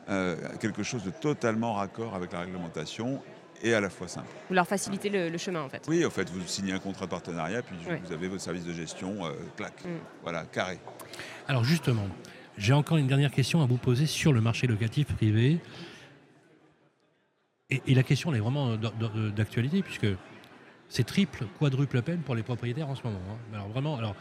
euh, 0.08 0.36
quelque 0.58 0.82
chose 0.82 1.04
de 1.04 1.10
totalement 1.10 1.74
raccord 1.74 2.14
avec 2.16 2.32
la 2.32 2.40
réglementation 2.40 3.20
et 3.62 3.74
à 3.74 3.80
la 3.80 3.90
fois 3.90 4.08
simple. 4.08 4.28
Vous 4.48 4.54
leur 4.54 4.66
facilitez 4.66 5.08
le, 5.10 5.28
le 5.28 5.38
chemin 5.38 5.62
en 5.62 5.68
fait. 5.68 5.84
Oui, 5.88 6.04
en 6.04 6.10
fait, 6.10 6.28
vous 6.30 6.40
signez 6.46 6.72
un 6.72 6.78
contrat 6.78 7.06
de 7.06 7.10
partenariat, 7.10 7.62
puis 7.62 7.76
vous 8.04 8.12
avez 8.12 8.28
votre 8.28 8.42
service 8.42 8.64
de 8.64 8.72
gestion, 8.72 9.24
euh, 9.26 9.32
clac, 9.56 9.72
Mm. 9.84 9.88
voilà, 10.22 10.44
carré. 10.44 10.78
Alors 11.48 11.64
justement, 11.64 12.06
j'ai 12.58 12.72
encore 12.72 12.96
une 12.98 13.06
dernière 13.06 13.30
question 13.30 13.62
à 13.62 13.66
vous 13.66 13.76
poser 13.78 14.06
sur 14.06 14.32
le 14.32 14.40
marché 14.40 14.66
locatif 14.66 15.06
privé. 15.14 15.58
Et, 17.70 17.80
et 17.86 17.94
la 17.94 18.02
question 18.02 18.30
elle 18.30 18.38
est 18.38 18.40
vraiment 18.40 18.76
d- 18.76 18.88
d'actualité 19.34 19.82
puisque 19.82 20.06
c'est 20.88 21.04
triple, 21.04 21.46
quadruple 21.58 22.02
peine 22.02 22.20
pour 22.20 22.34
les 22.34 22.42
propriétaires 22.42 22.88
en 22.88 22.94
ce 22.96 23.02
moment. 23.04 23.20
hein. 23.30 23.36
Alors 23.54 23.68
vraiment, 23.68 23.96
alors, 23.96 24.16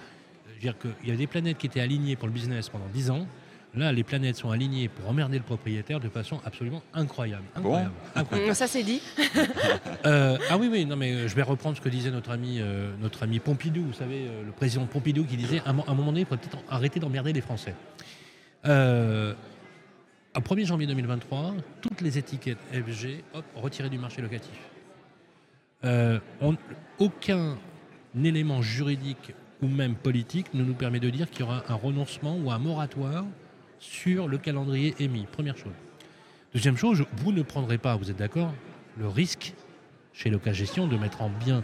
je 0.47 0.53
veux 0.53 0.59
dire 0.59 0.75
qu'il 0.77 1.09
y 1.09 1.11
a 1.11 1.15
des 1.15 1.25
planètes 1.27 1.57
qui 1.57 1.65
étaient 1.65 1.79
alignées 1.81 2.15
pour 2.15 2.27
le 2.27 2.33
business 2.33 2.69
pendant 2.69 2.87
10 2.93 3.09
ans. 3.09 3.25
Là, 3.75 3.91
les 3.91 4.03
planètes 4.03 4.35
sont 4.37 4.49
alignées 4.49 4.87
pour 4.89 5.07
emmerder 5.09 5.37
le 5.37 5.43
propriétaire 5.43 5.99
de 5.99 6.09
façon 6.09 6.41
absolument 6.43 6.81
incroyable. 6.93 7.43
incroyable, 7.55 7.91
incroyable. 8.15 8.55
Ça 8.55 8.67
c'est 8.67 8.83
dit. 8.83 9.01
Euh, 10.05 10.37
ah 10.49 10.57
oui, 10.57 10.69
oui, 10.71 10.85
non, 10.85 10.95
mais 10.95 11.11
euh, 11.13 11.27
je 11.27 11.35
vais 11.35 11.41
reprendre 11.43 11.75
ce 11.77 11.81
que 11.81 11.89
disait 11.89 12.09
notre 12.09 12.31
ami, 12.31 12.57
euh, 12.61 12.91
notre 13.01 13.23
ami 13.23 13.39
Pompidou, 13.39 13.83
vous 13.83 13.93
savez, 13.93 14.27
euh, 14.27 14.43
le 14.45 14.51
président 14.51 14.85
Pompidou 14.85 15.23
qui 15.25 15.35
disait 15.37 15.61
à 15.65 15.69
un 15.69 15.73
mo- 15.73 15.83
à 15.87 15.91
un 15.91 15.93
moment 15.93 16.07
donné, 16.11 16.21
il 16.21 16.25
faudrait 16.25 16.41
peut-être 16.47 16.63
arrêter 16.69 16.99
d'emmerder 16.99 17.33
les 17.33 17.41
Français. 17.41 17.75
Euh, 18.65 19.33
au 20.35 20.39
1er 20.39 20.65
janvier 20.65 20.87
2023, 20.87 21.53
toutes 21.81 22.01
les 22.01 22.17
étiquettes 22.17 22.59
FG, 22.71 23.23
hop, 23.33 23.45
retirées 23.55 23.89
du 23.89 23.97
marché 23.99 24.21
locatif. 24.21 24.57
Euh, 25.83 26.19
on- 26.41 26.55
aucun 26.97 27.57
élément 28.23 28.61
juridique 28.61 29.33
ou 29.61 29.67
même 29.67 29.95
politique 29.95 30.53
ne 30.53 30.63
nous 30.63 30.73
permet 30.73 30.99
de 30.99 31.09
dire 31.09 31.29
qu'il 31.29 31.41
y 31.41 31.43
aura 31.43 31.63
un 31.67 31.75
renoncement 31.75 32.35
ou 32.37 32.51
un 32.51 32.57
moratoire 32.59 33.25
sur 33.79 34.27
le 34.27 34.37
calendrier 34.37 34.95
émis. 34.99 35.25
Première 35.31 35.57
chose. 35.57 35.73
Deuxième 36.53 36.77
chose, 36.77 37.03
vous 37.17 37.31
ne 37.31 37.41
prendrez 37.41 37.77
pas, 37.77 37.95
vous 37.95 38.09
êtes 38.09 38.17
d'accord, 38.17 38.53
le 38.97 39.07
risque 39.07 39.53
chez 40.13 40.29
Local 40.29 40.53
Gestion 40.53 40.87
de 40.87 40.97
mettre 40.97 41.21
en 41.21 41.29
bien 41.29 41.63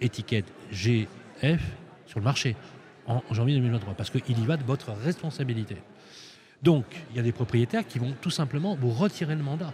étiquette 0.00 0.52
GF 0.70 1.08
sur 2.06 2.18
le 2.18 2.24
marché 2.24 2.56
en 3.06 3.22
janvier 3.32 3.56
2023, 3.56 3.94
parce 3.94 4.10
qu'il 4.10 4.38
y 4.38 4.46
va 4.46 4.56
de 4.56 4.62
votre 4.64 4.92
responsabilité. 4.92 5.76
Donc, 6.62 6.84
il 7.10 7.16
y 7.16 7.18
a 7.18 7.22
des 7.22 7.32
propriétaires 7.32 7.86
qui 7.86 7.98
vont 7.98 8.14
tout 8.20 8.30
simplement 8.30 8.76
vous 8.76 8.90
retirer 8.90 9.34
le 9.34 9.42
mandat 9.42 9.72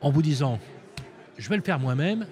en 0.00 0.10
vous 0.10 0.22
disant 0.22 0.58
je 1.38 1.48
vais 1.48 1.56
le 1.56 1.62
faire 1.62 1.78
moi-même 1.78 2.26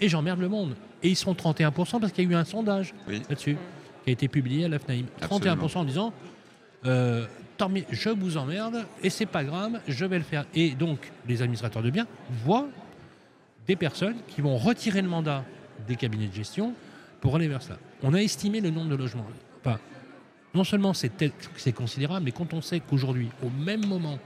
et 0.00 0.08
j'emmerde 0.08 0.40
le 0.40 0.48
monde. 0.48 0.74
Et 1.02 1.10
ils 1.10 1.16
seront 1.16 1.34
31% 1.34 2.00
parce 2.00 2.12
qu'il 2.12 2.24
y 2.24 2.26
a 2.26 2.30
eu 2.30 2.34
un 2.34 2.44
sondage 2.44 2.94
Oui. 3.06 3.22
là-dessus 3.28 3.56
qui 4.02 4.10
a 4.10 4.12
été 4.12 4.26
publié 4.26 4.64
à 4.64 4.68
l'AFNAIM. 4.68 5.04
31% 5.20 5.78
en 5.78 5.84
disant 5.84 6.12
euh, 6.86 7.26
tant 7.56 7.68
mieux, 7.68 7.84
je 7.90 8.10
vous 8.10 8.36
emmerde 8.36 8.84
et 9.02 9.10
c'est 9.10 9.26
pas 9.26 9.44
grave, 9.44 9.80
je 9.86 10.04
vais 10.04 10.18
le 10.18 10.24
faire. 10.24 10.44
Et 10.54 10.70
donc, 10.70 11.10
les 11.26 11.42
administrateurs 11.42 11.82
de 11.82 11.90
biens 11.90 12.06
voient 12.44 12.68
des 13.66 13.76
personnes 13.76 14.16
qui 14.28 14.40
vont 14.40 14.56
retirer 14.56 15.02
le 15.02 15.08
mandat 15.08 15.44
des 15.86 15.96
cabinets 15.96 16.28
de 16.28 16.34
gestion 16.34 16.74
pour 17.20 17.36
aller 17.36 17.48
vers 17.48 17.62
cela. 17.62 17.78
On 18.02 18.14
a 18.14 18.18
estimé 18.18 18.60
le 18.60 18.70
nombre 18.70 18.90
de 18.90 18.96
logements. 18.96 19.26
Enfin, 19.60 19.78
non 20.54 20.64
seulement 20.64 20.94
c'est 20.94 21.72
considérable, 21.74 22.24
mais 22.24 22.32
quand 22.32 22.54
on 22.54 22.62
sait 22.62 22.80
qu'aujourd'hui, 22.80 23.28
au 23.42 23.50
même 23.50 23.84
moment, 23.86 24.18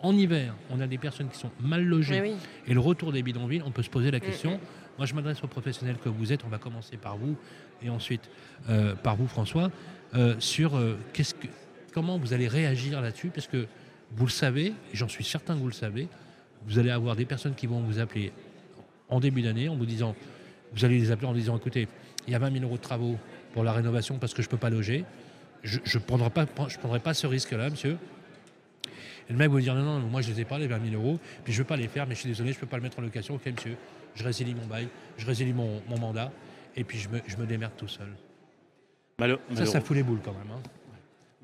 en 0.00 0.14
hiver, 0.16 0.54
on 0.70 0.80
a 0.80 0.86
des 0.86 0.98
personnes 0.98 1.28
qui 1.28 1.38
sont 1.38 1.50
mal 1.60 1.82
logées 1.82 2.20
oui. 2.20 2.34
et 2.66 2.74
le 2.74 2.80
retour 2.80 3.10
des 3.10 3.22
bidonvilles, 3.22 3.62
on 3.64 3.70
peut 3.70 3.82
se 3.82 3.90
poser 3.90 4.10
la 4.10 4.20
question. 4.20 4.60
Moi, 4.98 5.06
je 5.06 5.14
m'adresse 5.14 5.42
aux 5.42 5.48
professionnels 5.48 5.96
que 5.96 6.08
vous 6.08 6.32
êtes. 6.32 6.44
On 6.44 6.48
va 6.48 6.58
commencer 6.58 6.96
par 6.96 7.16
vous 7.16 7.36
et 7.82 7.90
ensuite 7.90 8.30
euh, 8.68 8.94
par 8.94 9.16
vous, 9.16 9.26
François, 9.26 9.70
euh, 10.14 10.36
sur 10.38 10.76
euh, 10.76 10.96
qu'est-ce 11.12 11.34
que, 11.34 11.48
comment 11.94 12.18
vous 12.18 12.32
allez 12.34 12.48
réagir 12.48 13.00
là-dessus, 13.00 13.28
parce 13.28 13.46
que 13.46 13.66
vous 14.10 14.26
le 14.26 14.30
savez, 14.30 14.66
et 14.66 14.74
j'en 14.96 15.08
suis 15.08 15.24
certain 15.24 15.54
que 15.54 15.60
vous 15.60 15.68
le 15.68 15.72
savez, 15.72 16.08
vous 16.66 16.78
allez 16.78 16.90
avoir 16.90 17.14
des 17.16 17.24
personnes 17.24 17.54
qui 17.54 17.66
vont 17.66 17.80
vous 17.80 17.98
appeler 18.00 18.32
en 19.08 19.20
début 19.20 19.42
d'année 19.42 19.68
en 19.68 19.76
vous 19.76 19.86
disant, 19.86 20.14
vous 20.72 20.84
allez 20.84 20.98
les 20.98 21.10
appeler 21.12 21.28
en 21.28 21.34
disant, 21.34 21.56
écoutez, 21.56 21.86
il 22.26 22.32
y 22.32 22.34
a 22.34 22.38
20 22.38 22.52
000 22.52 22.64
euros 22.64 22.76
de 22.76 22.82
travaux 22.82 23.16
pour 23.52 23.62
la 23.64 23.72
rénovation 23.72 24.18
parce 24.18 24.34
que 24.34 24.42
je 24.42 24.48
ne 24.48 24.50
peux 24.50 24.56
pas 24.56 24.70
loger. 24.70 25.04
Je 25.62 25.78
ne 25.78 26.02
prendrai, 26.02 26.30
pas- 26.30 26.46
je 26.68 26.78
prendrai 26.78 26.98
pas 27.00 27.14
ce 27.14 27.26
risque-là, 27.26 27.70
monsieur. 27.70 27.96
Et 29.28 29.32
le 29.32 29.38
mec 29.38 29.48
va 29.48 29.54
vous 29.54 29.60
dire 29.60 29.74
non, 29.74 30.00
non, 30.00 30.06
moi 30.08 30.20
je 30.20 30.30
les 30.30 30.40
ai 30.40 30.44
pas 30.44 30.58
les 30.58 30.66
20 30.66 30.90
000 30.90 31.00
euros, 31.02 31.18
puis 31.44 31.52
je 31.52 31.58
ne 31.58 31.62
veux 31.62 31.66
pas 31.68 31.76
les 31.76 31.88
faire, 31.88 32.06
mais 32.06 32.14
je 32.14 32.20
suis 32.20 32.28
désolé, 32.28 32.52
je 32.52 32.56
ne 32.58 32.60
peux 32.60 32.66
pas 32.66 32.76
le 32.76 32.82
mettre 32.82 32.98
en 32.98 33.02
location. 33.02 33.34
Ok, 33.36 33.46
monsieur, 33.46 33.76
je 34.14 34.24
résilie 34.24 34.54
mon 34.54 34.66
bail, 34.66 34.88
je 35.16 35.26
résilie 35.26 35.52
mon, 35.54 35.80
mon 35.88 35.98
mandat, 35.98 36.30
et 36.76 36.84
puis 36.84 36.98
je 36.98 37.08
me, 37.08 37.20
je 37.26 37.36
me 37.38 37.46
démerde 37.46 37.72
tout 37.78 37.88
seul. 37.88 38.08
Malo- 39.18 39.38
Ça, 39.54 39.64
ça 39.66 39.80
fout 39.80 39.96
les 39.96 40.02
boules 40.02 40.20
quand 40.22 40.32
même. 40.32 40.50
hein. 40.54 40.60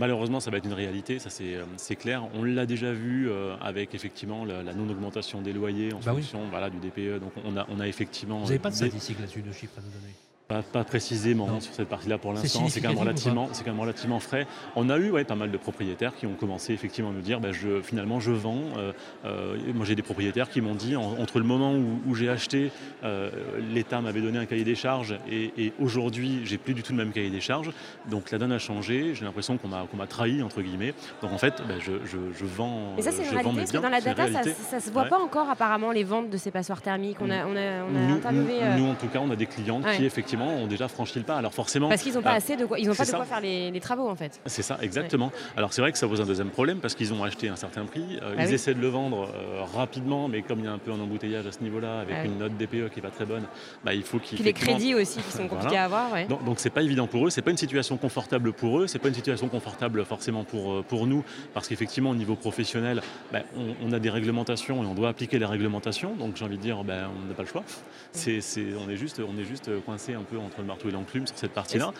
Malheureusement, 0.00 0.40
ça 0.40 0.50
va 0.50 0.56
être 0.56 0.64
une 0.66 0.72
réalité, 0.72 1.18
ça 1.18 1.30
c'est 1.30 1.54
euh, 1.56 1.94
clair. 1.98 2.24
On 2.34 2.42
l'a 2.42 2.66
déjà 2.66 2.92
vu 2.92 3.30
euh, 3.30 3.54
avec 3.60 3.94
effectivement 3.94 4.44
la, 4.44 4.62
la 4.62 4.72
non-augmentation 4.72 5.42
des 5.42 5.52
loyers 5.52 5.92
en 5.92 5.98
Bah 6.00 6.12
oui. 6.14 6.22
fonction 6.22 6.40
voilà, 6.50 6.70
du 6.70 6.78
DPE. 6.78 7.20
Donc 7.20 7.32
on 7.44 7.56
a, 7.56 7.66
on 7.68 7.78
a 7.80 7.86
effectivement. 7.86 8.38
Vous 8.38 8.46
n'avez 8.46 8.58
pas 8.58 8.70
de 8.70 8.74
statistiques 8.76 9.20
là-dessus, 9.20 9.42
de 9.42 9.52
chiffres 9.52 9.74
à 9.78 9.82
nous 9.82 9.90
donner? 9.90 10.14
Pas, 10.50 10.62
pas 10.62 10.82
précisément 10.82 11.46
Non. 11.46 11.60
sur 11.60 11.72
cette 11.72 11.88
partie-là 11.88 12.18
pour 12.18 12.32
l'instant, 12.32 12.66
c'est 12.68 12.80
quand, 12.80 12.88
même 12.88 12.98
relativement- 12.98 13.48
c'est 13.52 13.62
quand 13.62 13.70
même 13.70 13.78
relativement 13.80 14.18
frais. 14.18 14.48
On 14.74 14.90
a 14.90 14.98
eu 14.98 15.12
ouais, 15.12 15.22
pas 15.22 15.36
mal 15.36 15.52
de 15.52 15.56
propriétaires 15.56 16.12
qui 16.16 16.26
ont 16.26 16.34
commencé 16.34 16.72
effectivement 16.72 17.10
à 17.10 17.12
nous 17.12 17.20
dire 17.20 17.38
bah, 17.38 17.52
je, 17.52 17.80
finalement 17.82 18.18
je 18.18 18.32
vends. 18.32 18.58
Euh, 18.76 18.92
euh, 19.24 19.56
moi 19.72 19.86
j'ai 19.86 19.94
des 19.94 20.02
propriétaires 20.02 20.50
qui 20.50 20.60
m'ont 20.60 20.74
dit 20.74 20.96
en- 20.96 21.16
entre 21.20 21.38
le 21.38 21.44
moment 21.44 21.72
où, 21.74 22.00
où 22.04 22.14
j'ai 22.16 22.28
acheté, 22.28 22.72
euh, 23.04 23.30
l'État 23.72 24.00
m'avait 24.00 24.20
donné 24.20 24.38
un 24.38 24.44
cahier 24.46 24.64
des 24.64 24.74
charges 24.74 25.16
et, 25.30 25.52
et 25.56 25.72
aujourd'hui 25.80 26.40
j'ai 26.44 26.58
plus 26.58 26.74
du 26.74 26.82
tout 26.82 26.90
le 26.90 26.98
même 26.98 27.12
cahier 27.12 27.30
des 27.30 27.40
charges. 27.40 27.70
Donc 28.10 28.32
la 28.32 28.38
donne 28.38 28.50
a 28.50 28.58
changé, 28.58 29.14
j'ai 29.14 29.24
l'impression 29.24 29.56
qu'on 29.56 29.68
m'a 29.68 29.86
qu'on 29.88 29.98
m'a 29.98 30.08
trahi 30.08 30.42
entre 30.42 30.62
guillemets. 30.62 30.94
Donc 31.22 31.32
en 31.32 31.38
fait 31.38 31.62
bah, 31.68 31.74
je, 31.78 31.92
je- 32.06 32.36
je 32.36 32.44
vends. 32.44 32.96
Et 32.98 33.02
ça, 33.02 33.12
c'est 33.12 33.18
une 33.22 33.24
je 33.28 33.30
vends 33.30 33.36
réalité, 33.52 33.56
parce 33.60 33.70
que 33.70 33.76
dans 33.78 33.88
la 33.88 34.00
data, 34.00 34.26
ça, 34.32 34.50
ça 34.52 34.80
se 34.80 34.90
voit 34.90 35.02
Ouais. 35.04 35.08
pas 35.08 35.18
encore 35.20 35.48
apparemment 35.48 35.92
les 35.92 36.02
ventes 36.02 36.28
de 36.28 36.36
ces 36.36 36.50
passoires 36.50 36.82
thermiques. 36.82 37.18
On 37.20 37.30
a, 37.30 37.46
on 37.46 37.54
a, 37.54 37.84
on 37.84 37.94
a 37.96 38.00
Nous- 38.08 38.14
interviewé. 38.16 38.44
nous, 38.60 38.60
euh, 38.62 38.76
nous, 38.78 38.86
en 38.88 38.94
tout 38.94 39.06
cas, 39.06 39.20
on 39.22 39.30
a 39.30 39.36
des 39.36 39.46
clients 39.46 39.80
Ouais. 39.80 39.96
qui 39.96 40.04
effectivement 40.04 40.39
ont 40.48 40.66
déjà 40.66 40.88
franchi 40.88 41.18
le 41.18 41.24
pas. 41.24 41.36
Alors 41.36 41.52
forcément, 41.54 41.88
parce 41.88 42.02
qu'ils 42.02 42.14
n'ont 42.14 42.22
pas 42.22 42.32
euh, 42.34 42.36
assez 42.36 42.56
de 42.56 42.64
quoi, 42.66 42.78
ils 42.78 42.90
ont 42.90 42.94
pas 42.94 43.04
de 43.04 43.10
quoi 43.10 43.24
faire 43.24 43.40
les, 43.40 43.70
les 43.70 43.80
travaux 43.80 44.08
en 44.08 44.14
fait. 44.16 44.40
C'est 44.46 44.62
ça, 44.62 44.78
exactement. 44.82 45.30
Alors 45.56 45.72
c'est 45.72 45.80
vrai 45.80 45.92
que 45.92 45.98
ça 45.98 46.06
pose 46.08 46.20
un 46.20 46.26
deuxième 46.26 46.50
problème 46.50 46.78
parce 46.78 46.94
qu'ils 46.94 47.12
ont 47.12 47.22
acheté 47.24 47.48
un 47.48 47.56
certain 47.56 47.84
prix, 47.84 48.18
euh, 48.22 48.34
Bah 48.36 48.42
ils 48.44 48.48
oui. 48.48 48.54
essaient 48.54 48.74
de 48.74 48.80
le 48.80 48.88
vendre 48.88 49.28
euh, 49.34 49.62
rapidement, 49.74 50.28
mais 50.28 50.42
comme 50.42 50.60
il 50.60 50.64
y 50.64 50.68
a 50.68 50.72
un 50.72 50.78
peu 50.78 50.90
un 50.92 51.00
embouteillage 51.00 51.46
à 51.46 51.52
ce 51.52 51.60
niveau-là, 51.62 52.00
avec 52.00 52.14
Ah 52.18 52.22
oui. 52.24 52.28
une 52.30 52.38
note 52.38 52.56
DPE 52.56 52.90
qui 52.90 52.96
n'est 52.96 53.02
pas 53.02 53.10
très 53.10 53.26
bonne, 53.26 53.44
bah, 53.84 53.94
il 53.94 54.02
faut 54.02 54.18
qu'ils... 54.18 54.36
Puis 54.36 54.44
les 54.44 54.52
crédits 54.52 54.94
aussi 54.94 55.20
qui 55.20 55.30
sont 55.32 55.38
compliqués 55.48 55.76
Voilà. 55.76 55.82
à 55.82 55.84
avoir. 55.84 56.12
Ouais. 56.12 56.26
Donc, 56.26 56.58
c'est 56.58 56.70
pas 56.70 56.82
évident 56.82 57.06
pour 57.06 57.26
eux, 57.26 57.30
c'est 57.30 57.42
pas 57.42 57.50
une 57.50 57.56
situation 57.56 57.96
confortable 57.96 58.52
pour 58.52 58.80
eux, 58.80 58.86
c'est 58.86 58.98
pas 58.98 59.08
une 59.08 59.14
situation 59.14 59.48
confortable 59.48 60.04
forcément 60.04 60.44
pour, 60.44 60.72
euh, 60.72 60.82
pour 60.86 61.06
nous, 61.06 61.24
parce 61.54 61.68
qu'effectivement 61.68 62.10
au 62.10 62.14
niveau 62.14 62.34
professionnel, 62.36 63.02
bah, 63.32 63.40
on, 63.56 63.88
on 63.88 63.92
a 63.92 63.98
des 63.98 64.10
réglementations 64.10 64.82
et 64.82 64.86
on 64.86 64.94
doit 64.94 65.08
appliquer 65.08 65.38
les 65.38 65.46
réglementations, 65.46 66.14
donc 66.14 66.36
j'ai 66.36 66.44
envie 66.44 66.56
de 66.56 66.62
dire, 66.62 66.82
bah, 66.84 67.10
on 67.24 67.28
n'a 67.28 67.34
pas 67.34 67.42
le 67.42 67.48
choix. 67.48 67.64
C'est, 68.12 68.40
c'est- 68.40 68.74
on, 68.86 68.90
est 68.90 68.96
juste, 68.96 69.20
on 69.20 69.38
est 69.38 69.44
juste 69.44 69.70
coincé 69.84 70.14
un 70.14 70.22
peu 70.22 70.29
entre 70.38 70.60
le 70.60 70.64
marteau 70.66 70.88
et 70.88 70.92
l'enclume 70.92 71.26
sur 71.26 71.36
cette 71.36 71.52
partie-là. 71.52 71.92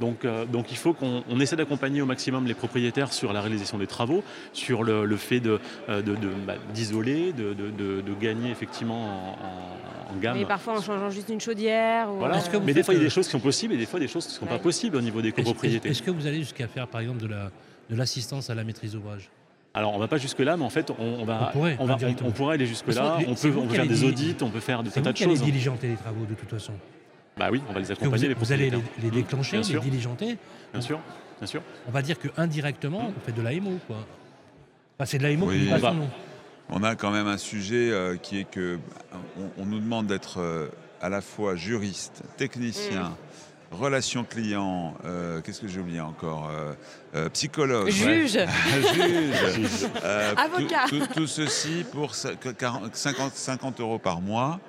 Donc, 0.00 0.24
euh, 0.24 0.44
donc 0.44 0.70
il 0.70 0.76
faut 0.76 0.92
qu'on 0.92 1.22
on 1.28 1.40
essaie 1.40 1.56
d'accompagner 1.56 2.00
au 2.02 2.06
maximum 2.06 2.46
les 2.46 2.54
propriétaires 2.54 3.12
sur 3.12 3.32
la 3.32 3.40
réalisation 3.40 3.78
des 3.78 3.86
travaux, 3.86 4.22
sur 4.52 4.82
le, 4.84 5.04
le 5.04 5.16
fait 5.16 5.40
de, 5.40 5.58
euh, 5.88 6.02
de- 6.02 6.14
de- 6.16 6.28
bah, 6.46 6.54
d'isoler, 6.74 7.32
de, 7.32 7.54
de- 7.54 7.70
de- 7.70 8.00
de 8.00 8.14
gagner 8.14 8.50
effectivement 8.50 9.04
en, 9.06 10.14
en- 10.14 10.18
gamme. 10.20 10.38
Mais 10.38 10.44
parfois 10.46 10.78
en 10.78 10.82
changeant 10.82 11.10
juste 11.10 11.28
une 11.28 11.40
chaudière. 11.40 12.10
Ou, 12.12 12.18
Voilà. 12.18 12.36
euh, 12.38 12.40
vous 12.58 12.60
Mais 12.64 12.74
des 12.74 12.82
fois, 12.82 12.94
il 12.94 12.98
y 12.98 13.00
a 13.00 13.04
des 13.04 13.10
choses 13.10 13.26
qui 13.26 13.32
sont 13.32 13.40
possibles 13.40 13.74
et 13.74 13.76
des 13.76 13.86
fois, 13.86 14.00
des 14.00 14.08
choses 14.08 14.26
qui 14.26 14.32
ne 14.34 14.38
sont 14.38 14.44
Ouais. 14.46 14.50
pas 14.52 14.58
possibles 14.58 14.96
au 14.96 15.00
niveau 15.00 15.20
des 15.22 15.32
copropriétés. 15.32 15.88
Est-ce 15.90 16.02
que 16.02 16.10
vous 16.10 16.26
allez 16.26 16.38
jusqu'à 16.40 16.66
faire 16.68 16.88
par 16.88 17.00
exemple 17.00 17.20
de 17.22 17.26
la 17.28 17.50
de 17.90 17.96
l'assistance 17.96 18.50
à 18.50 18.54
la 18.54 18.64
maîtrise 18.64 18.92
d'ouvrage? 18.92 19.30
Alors, 19.74 19.94
on 19.94 19.98
va 19.98 20.08
pas 20.08 20.16
jusque-là, 20.18 20.56
mais 20.56 20.64
en 20.64 20.70
fait, 20.70 20.90
on, 20.90 20.94
on 21.20 21.24
va, 21.24 21.48
On 21.48 21.52
pourrait, 21.52 21.76
on, 21.78 21.84
va- 21.86 21.94
indirectement. 21.94 22.28
on 22.28 22.32
pourrait 22.32 22.54
aller 22.54 22.66
jusque-là. 22.66 23.18
On 23.28 23.34
peut, 23.34 23.48
vous 23.48 23.68
faire 23.68 23.86
des 23.86 24.02
audits, 24.04 24.34
on 24.42 24.50
peut 24.50 24.60
faire 24.60 24.82
de 24.82 24.90
tas 24.90 25.00
vous 25.00 25.06
de 25.06 25.12
qui 25.12 25.24
allez 25.24 25.36
choses. 25.36 25.44
diligenter 25.44 25.88
les 25.88 25.94
travaux 25.96 26.24
de 26.28 26.34
toute 26.34 26.50
façon. 26.50 26.72
Bah 27.38 27.48
oui, 27.52 27.62
on 27.68 27.72
va 27.72 27.78
les 27.80 27.84
vous, 27.86 27.92
accompagner 27.92 28.28
les 28.28 28.34
vous 28.34 28.52
allez 28.52 28.70
les, 28.70 28.82
les 29.02 29.10
déclencher, 29.10 29.52
Bien 29.58 29.60
les 29.60 29.66
sûr. 29.72 29.80
diligenter. 29.82 30.36
Bien 30.72 30.80
sûr, 30.82 31.00
bien 31.38 31.46
sûr. 31.46 31.62
On 31.86 31.90
va 31.90 32.02
dire 32.02 32.18
que 32.18 32.28
indirectement, 32.36 33.06
vous 33.06 33.20
faites 33.24 33.34
de 33.36 33.42
l'AMO 33.42 33.78
quoi. 33.86 33.96
Enfin, 34.98 35.06
c'est 35.06 35.18
de 35.18 35.22
l'AMO 35.22 35.46
Oui. 35.46 35.54
qui 35.54 35.60
dit 35.64 35.68
On 35.68 35.72
pas 35.72 35.78
va- 35.78 35.88
son 35.90 35.94
nom. 35.96 36.10
On 36.70 36.82
a 36.82 36.96
quand 36.96 37.10
même 37.10 37.26
un 37.28 37.38
sujet 37.38 37.90
euh, 37.90 38.16
qui 38.16 38.40
est 38.40 38.44
que 38.50 38.78
on, 39.38 39.62
on 39.62 39.66
nous 39.66 39.78
demande 39.80 40.06
d'être 40.06 40.40
euh, 40.40 40.68
à 41.00 41.08
la 41.08 41.20
fois 41.22 41.54
juriste, 41.56 42.22
technicien, 42.36 43.16
relations 43.70 44.24
clients, 44.24 44.94
euh, 45.06 45.40
qu'est-ce 45.40 45.60
que 45.62 45.68
j'ai 45.68 45.80
oublié 45.80 46.00
encore 46.00 46.50
Euh, 46.50 46.72
euh, 47.14 47.28
Psychologue. 47.30 47.88
Juge. 47.88 48.38
Juge. 48.94 49.86
Euh, 50.04 50.34
Avocat. 50.36 50.86
Tout, 50.88 50.98
tout- 50.98 51.06
tout 51.14 51.26
ceci 51.26 51.84
pour 51.90 52.14
ça- 52.14 52.34
que 52.34 52.48
40 52.50 52.94
50, 52.94 53.32
50 53.34 53.80
euros 53.80 53.98
par 53.98 54.20
mois. 54.20 54.60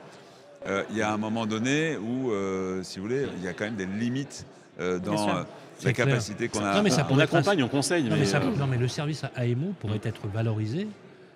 Euh, 0.67 0.83
Il 0.91 0.97
y 0.97 1.01
a 1.01 1.11
un 1.13 1.17
moment 1.17 1.45
donné 1.45 1.97
où, 1.97 2.31
euh, 2.31 2.83
si 2.83 2.99
vous 2.99 3.05
voulez, 3.05 3.27
il 3.37 3.43
y 3.43 3.47
a 3.47 3.53
quand 3.53 3.65
même 3.65 3.75
des 3.75 3.85
limites 3.85 4.45
euh, 4.79 4.99
dans 4.99 5.29
euh, 5.29 5.43
la 5.83 5.93
capacité 5.93 6.49
qu'on 6.49 6.63
a. 6.63 6.75
Non, 6.75 6.83
mais 6.83 6.89
ça 6.89 7.07
On 7.09 7.19
être 7.19 7.33
accompagne, 7.33 7.63
on 7.63 7.67
conseille. 7.69 8.03
Non 8.03 8.11
mais, 8.11 8.19
mais, 8.19 8.25
ça- 8.25 8.41
euh, 8.41 8.55
non, 8.57 8.67
mais 8.67 8.77
le 8.77 8.87
service 8.87 9.23
à 9.23 9.31
AMO 9.35 9.73
pourrait 9.79 10.01
être 10.03 10.27
valorisé 10.27 10.87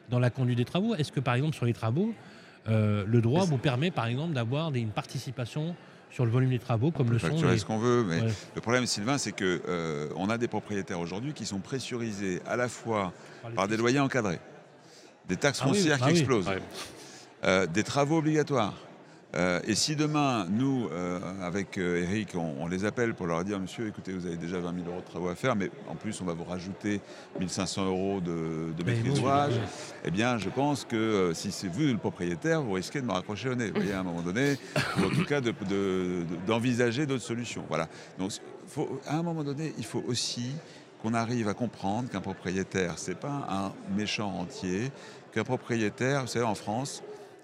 dans 0.09 0.19
la 0.19 0.29
conduite 0.29 0.57
des 0.57 0.65
travaux. 0.65 0.95
Est-ce 0.95 1.11
que 1.11 1.19
par 1.21 1.35
exemple 1.35 1.55
sur 1.55 1.65
les 1.65 1.73
travaux, 1.73 2.13
euh, 2.67 3.05
le 3.07 3.21
droit 3.21 3.45
vous 3.45 3.57
permet 3.57 3.91
par 3.91 4.07
exemple 4.07 4.33
d'avoir 4.33 4.73
une 4.73 4.89
participation 4.91 5.75
sur 6.11 6.25
le 6.25 6.31
volume 6.31 6.51
des 6.51 6.59
travaux 6.59 6.91
comme 6.91 7.09
le 7.09 7.17
sont 7.17 7.27
facturer 7.27 7.53
les... 7.53 7.57
ce 7.57 7.65
qu'on 7.65 7.79
veut, 7.79 8.03
mais 8.03 8.21
Ouais. 8.21 8.27
le 8.55 8.61
problème, 8.61 8.85
Sylvain, 8.85 9.17
c'est 9.17 9.31
que 9.31 9.61
euh, 9.67 10.09
on 10.15 10.29
a 10.29 10.37
des 10.37 10.47
propriétaires 10.47 10.99
aujourd'hui 10.99 11.33
qui 11.33 11.45
sont 11.45 11.59
pressurisés 11.59 12.39
à 12.45 12.55
la 12.55 12.67
fois 12.67 13.13
par 13.55 13.67
des 13.67 13.77
loyers 13.77 13.99
encadrés, 13.99 14.39
des 15.27 15.37
taxes 15.37 15.61
Ah 15.63 15.67
oui, 15.69 15.75
foncières 15.77 15.97
ah 16.01 16.05
qui 16.05 16.11
explosent, 16.11 16.51
euh, 17.45 17.65
des 17.65 17.83
travaux 17.83 18.17
obligatoires. 18.19 18.73
Euh, 19.35 19.59
et 19.65 19.73
si 19.73 19.95
demain, 19.95 20.45
nous, 20.49 20.87
euh, 20.91 21.19
avec 21.41 21.79
euh, 21.79 22.03
Eric, 22.03 22.35
on, 22.35 22.53
on 22.59 22.67
les 22.67 22.85
appelle 22.85 23.15
pour 23.15 23.25
leur 23.25 23.43
dire, 23.43 23.59
monsieur, 23.59 23.87
écoutez, 23.87 24.13
vous 24.13 24.27
avez 24.27 24.35
déjà 24.37 24.59
20 24.59 24.75
000 24.75 24.87
euros 24.87 24.99
de 25.01 25.05
travaux 25.09 25.27
à 25.29 25.33
faire, 25.35 25.55
mais 25.55 25.71
en 25.89 25.95
plus, 25.95 26.21
on 26.21 26.25
va 26.25 26.33
vous 26.33 26.43
rajouter 26.43 27.01
1500 27.39 27.85
euros 27.87 28.21
de, 28.21 28.73
de 28.77 28.83
maîtrise 28.83 29.13
d'ouvrage, 29.15 29.53
eh 30.05 30.11
bien, 30.11 30.37
je 30.37 30.49
pense 30.49 30.85
que 30.85 30.95
euh, 30.95 31.33
si 31.33 31.51
c'est 31.51 31.67
vous 31.67 31.79
le 31.81 31.97
propriétaire, 31.97 32.61
vous 32.61 32.73
risquez 32.73 33.01
de 33.01 33.07
me 33.07 33.11
raccrocher 33.11 33.49
au 33.49 33.55
nez, 33.55 33.69
vous 33.69 33.75
voyez, 33.77 33.93
à 33.93 34.01
un 34.01 34.03
moment 34.03 34.21
donné, 34.21 34.57
ou 34.99 35.05
en 35.05 35.09
tout 35.09 35.25
cas 35.25 35.41
de- 35.41 35.49
de- 35.67 36.23
de- 36.29 36.45
d'envisager 36.45 37.07
d'autres 37.07 37.23
solutions. 37.23 37.63
Voilà. 37.67 37.87
Donc, 38.19 38.31
faut- 38.67 38.99
à 39.07 39.17
un 39.17 39.23
moment 39.23 39.43
donné, 39.43 39.73
il 39.79 39.85
faut 39.85 40.03
aussi 40.07 40.51
qu'on 41.01 41.15
arrive 41.15 41.47
à 41.47 41.55
comprendre 41.55 42.07
qu'un 42.09 42.21
propriétaire, 42.21 42.93
c'est 42.97 43.17
pas 43.17 43.47
un 43.49 43.71
méchant 43.97 44.31
entier, 44.39 44.91
qu'un 45.33 45.43
propriétaire, 45.43 46.21
vous 46.21 46.27
savez, 46.27 46.45
en 46.45 46.55
France, 46.55 47.01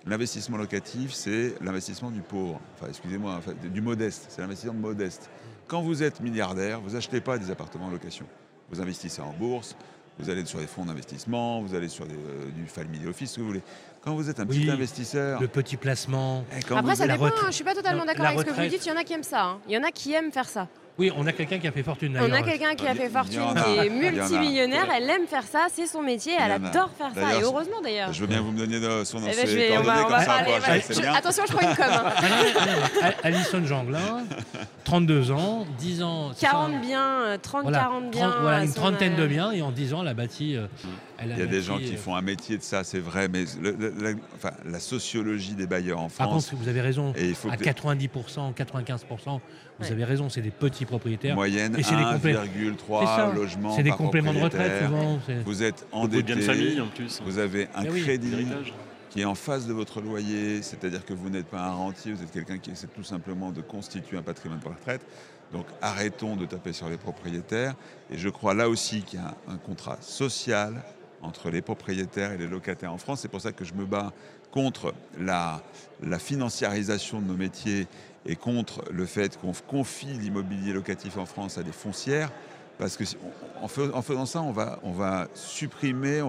l'investissement 0.09 0.57
locatif, 0.57 1.13
c'est 1.13 1.53
l'investissement 1.61 2.11
du 2.11 2.21
pauvre, 2.21 2.59
enfin, 2.75 2.87
excusez-moi, 2.89 3.35
enfin, 3.37 3.51
du 3.63 3.81
modeste, 3.81 4.25
c'est 4.29 4.41
l'investissement 4.41 4.73
modeste. 4.73 5.29
Quand 5.67 5.81
vous 5.81 6.01
êtes 6.03 6.19
milliardaire, 6.19 6.81
vous 6.81 6.95
achetez 6.95 7.21
pas 7.21 7.37
des 7.37 7.51
appartements 7.51 7.85
en 7.85 7.91
location. 7.91 8.25
Vous 8.71 8.81
investissez 8.81 9.21
en 9.21 9.33
bourse, 9.33 9.75
vous 10.17 10.29
allez 10.29 10.43
sur 10.45 10.59
des 10.59 10.67
fonds 10.67 10.85
d'investissement, 10.85 11.61
vous 11.61 11.75
allez 11.75 11.87
sur 11.89 12.05
des, 12.05 12.15
euh, 12.15 12.49
du 12.55 12.65
family 12.67 13.07
office, 13.07 13.31
ce 13.31 13.35
que 13.37 13.41
vous 13.41 13.47
voulez. 13.47 13.61
Quand 14.01 14.15
vous 14.15 14.29
êtes 14.29 14.39
un 14.39 14.45
petit 14.45 14.59
Oui, 14.63 14.71
investisseur, 14.71 15.39
Le 15.41 15.47
petit 15.47 15.77
placement. 15.77 16.43
quand 16.67 16.77
Après, 16.77 16.91
vous 16.93 16.97
ça 16.97 17.07
dépend. 17.07 17.25
hein, 17.27 17.31
Je 17.47 17.51
suis 17.51 17.63
pas 17.63 17.75
totalement 17.75 18.05
d'accord 18.05 18.25
avec 18.25 18.39
ce 18.39 18.45
que 18.45 18.51
vous 18.51 18.67
dites. 18.67 18.85
Il 18.85 18.89
y 18.89 18.91
en 18.91 18.97
a 18.97 19.03
qui 19.03 19.13
aiment 19.13 19.23
ça. 19.23 19.43
hein. 19.45 19.59
Il 19.67 19.73
y 19.73 19.77
en 19.77 19.83
a 19.83 19.91
qui 19.91 20.13
aiment 20.13 20.31
faire 20.31 20.49
ça. 20.49 20.67
Oui, 20.99 21.11
on 21.15 21.25
a 21.25 21.31
quelqu'un 21.31 21.57
qui 21.59 21.67
a 21.67 21.71
fait 21.71 21.81
fortune 21.81 22.19
On 22.21 22.31
a 22.31 22.41
quelqu'un 22.41 22.75
qui 22.75 22.85
a 22.85 22.93
y- 22.93 22.97
fait 22.97 23.09
fortune, 23.09 23.41
qui 23.65 23.77
est 23.85 23.89
multimillionnaire. 23.89 24.85
Elle 24.95 25.09
aime 25.09 25.25
faire 25.27 25.43
ça. 25.43 25.67
C'est 25.73 25.87
son 25.87 26.01
métier. 26.03 26.33
Elle 26.39 26.51
adore 26.51 26.89
faire 26.97 27.11
ça. 27.15 27.35
Et 27.37 27.41
heureusement 27.41 27.81
d'ailleurs. 27.81 28.11
Je 28.13 28.21
veux 28.21 28.27
bien 28.27 28.41
vous 28.41 28.51
me 28.51 28.57
donniez 28.59 28.79
de- 28.79 29.03
son 29.05 29.19
nom, 29.19 29.27
Eh 29.31 29.35
ben, 29.35 29.45
ses 29.45 29.47
je 29.47 29.55
vais- 29.57 29.69
on 29.77 29.81
coordonnées, 29.83 29.95
va, 29.95 29.99
on 30.01 30.03
comme 30.03 30.11
va 30.11 30.19
ça, 30.19 30.25
parler. 30.25 30.43
pour 30.51 30.59
voilà. 30.59 30.81
c'est 30.81 30.93
Je- 30.93 31.01
bien. 31.01 31.13
Attention, 31.13 31.43
je 31.47 31.53
prends 31.53 31.69
une 31.69 31.75
com. 31.75 31.85
hein. 31.89 32.03
Ah. 33.01 33.11
Alison 33.23 33.65
Janglin, 33.65 34.23
32 34.83 35.31
ans, 35.31 35.65
10 35.77 36.03
ans. 36.03 36.31
c'est 36.33 36.45
ça, 36.45 36.51
40 36.51 36.71
hein. 36.73 36.79
biens, 36.81 37.11
euh, 37.21 37.37
30, 37.41 37.63
Voilà, 37.63 37.77
40 37.79 38.11
biens. 38.11 38.29
30 38.29 38.41
voilà, 38.41 38.63
une 38.65 38.73
trentaine 38.73 39.13
euh, 39.13 39.21
de 39.21 39.27
biens 39.27 39.51
et 39.51 39.61
en 39.61 39.71
10 39.71 39.93
ans, 39.93 40.01
elle 40.01 40.07
a 40.09 40.13
bâti. 40.13 40.55
euh, 40.55 40.65
a 40.65 40.67
Il 41.23 41.37
y 41.37 41.41
a 41.41 41.45
des 41.45 41.61
gens 41.61 41.77
qui 41.77 41.93
euh, 41.95 41.97
font 41.97 42.15
un 42.15 42.21
métier 42.21 42.57
de 42.57 42.63
ça, 42.63 42.83
c'est 42.83 42.99
vrai, 42.99 43.27
mais 43.27 43.45
le- 43.61 43.71
le- 43.71 43.93
la, 44.01 44.11
enfin, 44.35 44.51
la 44.65 44.79
sociologie 44.79 45.53
des 45.53 45.67
bailleurs 45.67 45.99
en 45.99 46.09
Par 46.09 46.27
France, 46.29 46.49
contre, 46.49 46.61
vous 46.63 46.69
avez 46.69 46.81
raison. 46.81 47.13
et 47.15 47.29
il 47.29 47.35
faut 47.35 47.49
À 47.49 47.57
que 47.57 47.63
90%, 47.63 48.53
95%, 48.53 49.41
vous 49.79 49.85
Ouais. 49.85 49.91
avez 49.91 50.03
raison, 50.03 50.29
c'est 50.29 50.41
des 50.41 50.51
petits 50.51 50.85
propriétaires. 50.85 51.35
moyenne 51.35 51.75
Et 51.77 51.83
c'est 51.83 51.95
des 51.95 52.03
complé- 52.03 52.35
1,3 52.35 52.99
C'est 53.01 53.05
ça. 53.05 53.31
logements 53.33 53.75
C'est 53.75 53.83
des 53.83 53.89
par 53.89 53.97
compléments 53.97 54.33
de 54.33 54.39
retraite 54.39 54.85
souvent. 54.85 55.19
c'est- 55.25 55.41
Vous 55.43 55.63
êtes 55.63 55.85
Beaucoup 55.91 56.07
de 56.07 56.21
biens 56.21 56.35
de 56.35 56.41
famille 56.41 56.79
endetté, 56.79 56.81
en 56.81 56.87
plus. 56.87 57.21
vous 57.25 57.37
avez 57.37 57.67
un 57.75 57.83
Eh 57.85 57.89
oui, 57.89 58.01
crédit 58.03 58.47
qui 59.09 59.21
est 59.21 59.25
en 59.25 59.35
face 59.35 59.65
de 59.65 59.73
votre 59.73 60.01
loyer, 60.01 60.61
c'est-à-dire 60.61 61.03
que 61.05 61.13
vous 61.13 61.29
n'êtes 61.29 61.47
pas 61.47 61.61
un 61.61 61.71
rentier, 61.73 62.13
vous 62.13 62.21
êtes 62.21 62.31
quelqu'un 62.31 62.57
qui 62.59 62.71
essaie 62.71 62.87
tout 62.87 63.03
simplement 63.03 63.51
de 63.51 63.61
constituer 63.61 64.17
un 64.17 64.21
patrimoine 64.21 64.59
pour 64.59 64.69
la 64.71 64.77
retraite. 64.77 65.01
Donc 65.51 65.65
arrêtons 65.81 66.35
de 66.35 66.45
taper 66.45 66.73
sur 66.73 66.89
les 66.89 66.97
propriétaires. 66.97 67.73
Et 68.11 68.17
je 68.19 68.29
crois 68.29 68.53
là 68.53 68.69
aussi 68.69 69.01
qu'il 69.01 69.17
y 69.19 69.21
a 69.23 69.33
un 69.51 69.57
contrat 69.57 69.97
social 69.99 70.75
entre 71.21 71.49
les 71.49 71.61
propriétaires 71.61 72.31
et 72.31 72.37
les 72.37 72.47
locataires 72.47 72.93
en 72.93 72.97
France. 72.97 73.21
C'est 73.21 73.27
pour 73.27 73.41
ça 73.41 73.51
que 73.51 73.65
je 73.65 73.73
me 73.73 73.85
bats 73.85 74.13
contre 74.51 74.93
la, 75.19 75.61
la 76.01 76.19
financiarisation 76.19 77.19
de 77.21 77.25
nos 77.27 77.35
métiers 77.37 77.87
et 78.25 78.35
contre 78.35 78.83
le 78.91 79.05
fait 79.05 79.37
qu'on 79.37 79.53
confie 79.67 80.07
l'immobilier 80.07 80.73
locatif 80.73 81.17
en 81.17 81.25
France 81.25 81.57
à 81.57 81.63
des 81.63 81.71
foncières. 81.71 82.31
Parce 82.77 82.95
que 82.95 83.03
en, 83.61 83.67
fais- 83.67 83.91
en 83.93 84.01
faisant 84.01 84.25
ça, 84.25 84.41
on 84.41 84.51
va, 84.53 84.79
on 84.83 84.91
va 84.91 85.27
supprimer 85.33 86.21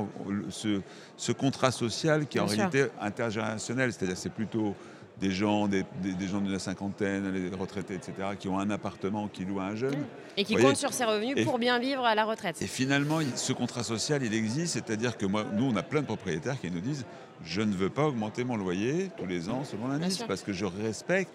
ce, 0.50 0.80
ce 1.16 1.30
contrat 1.32 1.70
social 1.70 2.26
qui 2.26 2.38
est 2.38 2.40
en 2.40 2.46
Bien 2.46 2.54
sûr. 2.54 2.70
réalité 2.70 2.92
intergénérationnel. 3.00 3.92
C'est-à-dire 3.92 4.16
c'est 4.16 4.32
plutôt 4.32 4.74
des 5.20 5.30
gens, 5.30 5.68
des, 5.68 5.84
des- 6.02 6.14
des 6.14 6.26
gens 6.28 6.40
de 6.40 6.50
la 6.50 6.58
cinquantaine, 6.58 7.30
les 7.32 7.54
retraités, 7.54 7.94
etc., 7.94 8.12
qui 8.38 8.48
ont 8.48 8.58
un 8.58 8.70
appartement, 8.70 9.28
qui 9.28 9.44
louent 9.44 9.60
à 9.60 9.64
un 9.64 9.76
jeune. 9.76 9.94
Et 10.36 10.44
qui 10.44 10.54
Vous 10.54 10.60
voyez 10.60 10.68
compte 10.74 10.78
sur 10.80 10.92
ses 10.94 11.04
revenus 11.04 11.34
Et- 11.36 11.44
pour 11.44 11.58
bien 11.58 11.78
vivre 11.78 12.04
à 12.04 12.14
la 12.14 12.24
retraite. 12.24 12.60
Et 12.62 12.66
finalement, 12.66 13.18
ce 13.36 13.52
contrat 13.52 13.82
social, 13.82 14.22
il 14.22 14.32
existe, 14.34 14.72
c'est-à-dire 14.74 15.16
que 15.18 15.26
moi, 15.26 15.44
nous, 15.52 15.64
on 15.64 15.76
a 15.76 15.82
plein 15.82 16.00
de 16.00 16.06
propriétaires 16.06 16.58
qui 16.60 16.70
nous 16.70 16.80
disent 16.80 17.04
je 17.44 17.62
ne 17.62 17.74
veux 17.74 17.88
pas 17.90 18.04
augmenter 18.06 18.44
mon 18.44 18.56
loyer 18.56 19.10
tous 19.18 19.24
les 19.26 19.48
ans 19.48 19.64
selon 19.64 19.88
l'indice 19.88 20.18
parce 20.28 20.42
que 20.42 20.52
je 20.52 20.66
respecte 20.66 21.32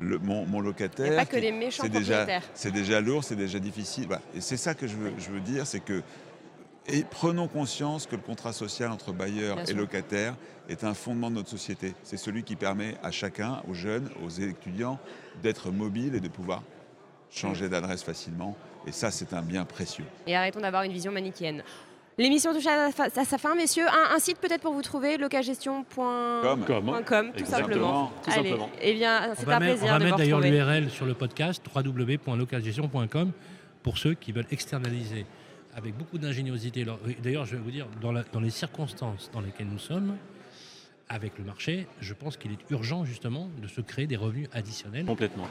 le- 0.00 0.18
mon, 0.18 0.46
mon 0.46 0.60
locataire. 0.60 1.06
Il 1.06 1.10
n'y 1.10 1.16
a 1.16 1.20
pas 1.20 1.26
que 1.26 1.36
les 1.36 1.52
méchants 1.52 1.84
c'est 1.84 1.88
déjà, 1.88 2.18
propriétaires. 2.18 2.48
c'est 2.54 2.72
déjà 2.72 3.00
lourd, 3.00 3.22
c'est 3.24 3.36
déjà 3.36 3.58
difficile. 3.60 4.06
Voilà. 4.08 4.22
Et 4.36 4.40
c'est 4.40 4.56
ça 4.56 4.74
que 4.74 4.86
je 4.88 4.96
veux, 4.96 5.12
je 5.18 5.30
veux 5.30 5.40
dire, 5.40 5.66
c'est 5.66 5.78
que 5.80 6.02
et 6.86 7.04
prenons 7.04 7.48
conscience 7.48 8.06
que 8.06 8.16
le 8.16 8.22
contrat 8.22 8.52
social 8.52 8.90
entre 8.90 9.12
bailleur 9.12 9.56
Bien 9.56 9.64
et 9.64 9.68
sûr. 9.68 9.76
locataire 9.76 10.34
est 10.68 10.84
un 10.84 10.94
fondement 10.94 11.30
de 11.30 11.36
notre 11.36 11.50
société. 11.50 11.94
C'est 12.02 12.16
celui 12.16 12.42
qui 12.42 12.56
permet 12.56 12.96
à 13.02 13.10
chacun, 13.10 13.62
aux 13.68 13.74
jeunes, 13.74 14.08
aux 14.24 14.30
étudiants, 14.30 14.98
d'être 15.42 15.70
mobile 15.70 16.14
et 16.14 16.20
de 16.20 16.28
pouvoir 16.28 16.62
changer 17.30 17.68
d'adresse 17.68 18.02
facilement. 18.02 18.56
Et 18.86 18.92
ça, 18.92 19.10
c'est 19.10 19.32
un 19.32 19.42
bien 19.42 19.64
précieux. 19.64 20.04
Et 20.26 20.36
arrêtons 20.36 20.60
d'avoir 20.60 20.82
une 20.82 20.92
vision 20.92 21.10
manichéenne. 21.10 21.62
L'émission 22.16 22.52
touche 22.54 22.66
à, 22.66 22.90
sa 22.92 23.38
fin, 23.38 23.56
messieurs. 23.56 23.86
Un, 23.88 24.14
un 24.14 24.18
site 24.20 24.38
peut-être 24.38 24.60
pour 24.60 24.72
vous 24.72 24.82
trouver, 24.82 25.16
locagestion.com, 25.16 27.32
tout 27.36 27.44
simplement. 27.44 28.12
tout 28.22 28.30
Allez, 28.30 28.50
simplement. 28.50 28.70
eh 28.80 28.94
bien, 28.94 29.34
c'est 29.34 29.48
un 29.48 29.50
mettre, 29.50 29.56
on 29.56 29.58
plaisir 29.58 29.92
va 29.92 29.98
de 29.98 30.04
mettre 30.04 30.16
d'ailleurs 30.18 30.40
l'URL 30.40 30.90
sur 30.90 31.06
le 31.06 31.14
podcast 31.14 31.60
www.localgestion.com 31.74 33.32
pour 33.82 33.98
ceux 33.98 34.14
qui 34.14 34.32
veulent 34.32 34.46
externaliser 34.50 35.26
avec 35.76 35.96
beaucoup 35.96 36.18
d'ingéniosité. 36.18 36.84
D'ailleurs, 37.22 37.46
je 37.46 37.56
vais 37.56 37.62
vous 37.62 37.70
dire, 37.70 37.86
dans, 38.00 38.12
la- 38.12 38.24
dans 38.32 38.40
les 38.40 38.50
circonstances 38.50 39.30
dans 39.32 39.40
lesquelles 39.40 39.68
nous 39.68 39.78
sommes, 39.78 40.16
avec 41.08 41.36
le 41.38 41.44
marché, 41.44 41.86
je 42.00 42.14
pense 42.14 42.36
qu'il 42.36 42.52
est 42.52 42.70
urgent 42.70 43.04
justement 43.04 43.48
de 43.60 43.68
se 43.68 43.80
créer 43.80 44.06
des 44.06 44.16
revenus 44.16 44.48
additionnels 44.52 45.04
Complètement. 45.04 45.46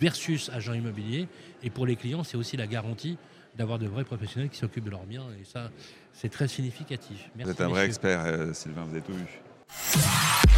versus 0.00 0.50
agents 0.50 0.72
immobiliers. 0.72 1.28
Et 1.62 1.70
pour 1.70 1.86
les 1.86 1.96
clients, 1.96 2.24
c'est 2.24 2.36
aussi 2.36 2.56
la 2.56 2.66
garantie 2.66 3.16
d'avoir 3.56 3.78
de 3.78 3.86
vrais 3.86 4.04
professionnels 4.04 4.48
qui 4.50 4.56
s'occupent 4.58 4.84
de 4.84 4.90
leurs 4.90 5.04
biens. 5.04 5.26
Et 5.40 5.44
ça, 5.44 5.70
c'est 6.12 6.30
très 6.30 6.48
significatif. 6.48 7.18
Vous 7.26 7.30
Merci, 7.36 7.52
êtes 7.52 7.60
un 7.60 7.68
vrai 7.68 7.86
messieurs. 7.86 7.88
expert, 7.88 8.20
euh, 8.24 8.52
Sylvain, 8.52 8.84
vous 8.84 8.92
avez 8.92 9.02
tout 9.02 9.12
vu. 9.14 10.41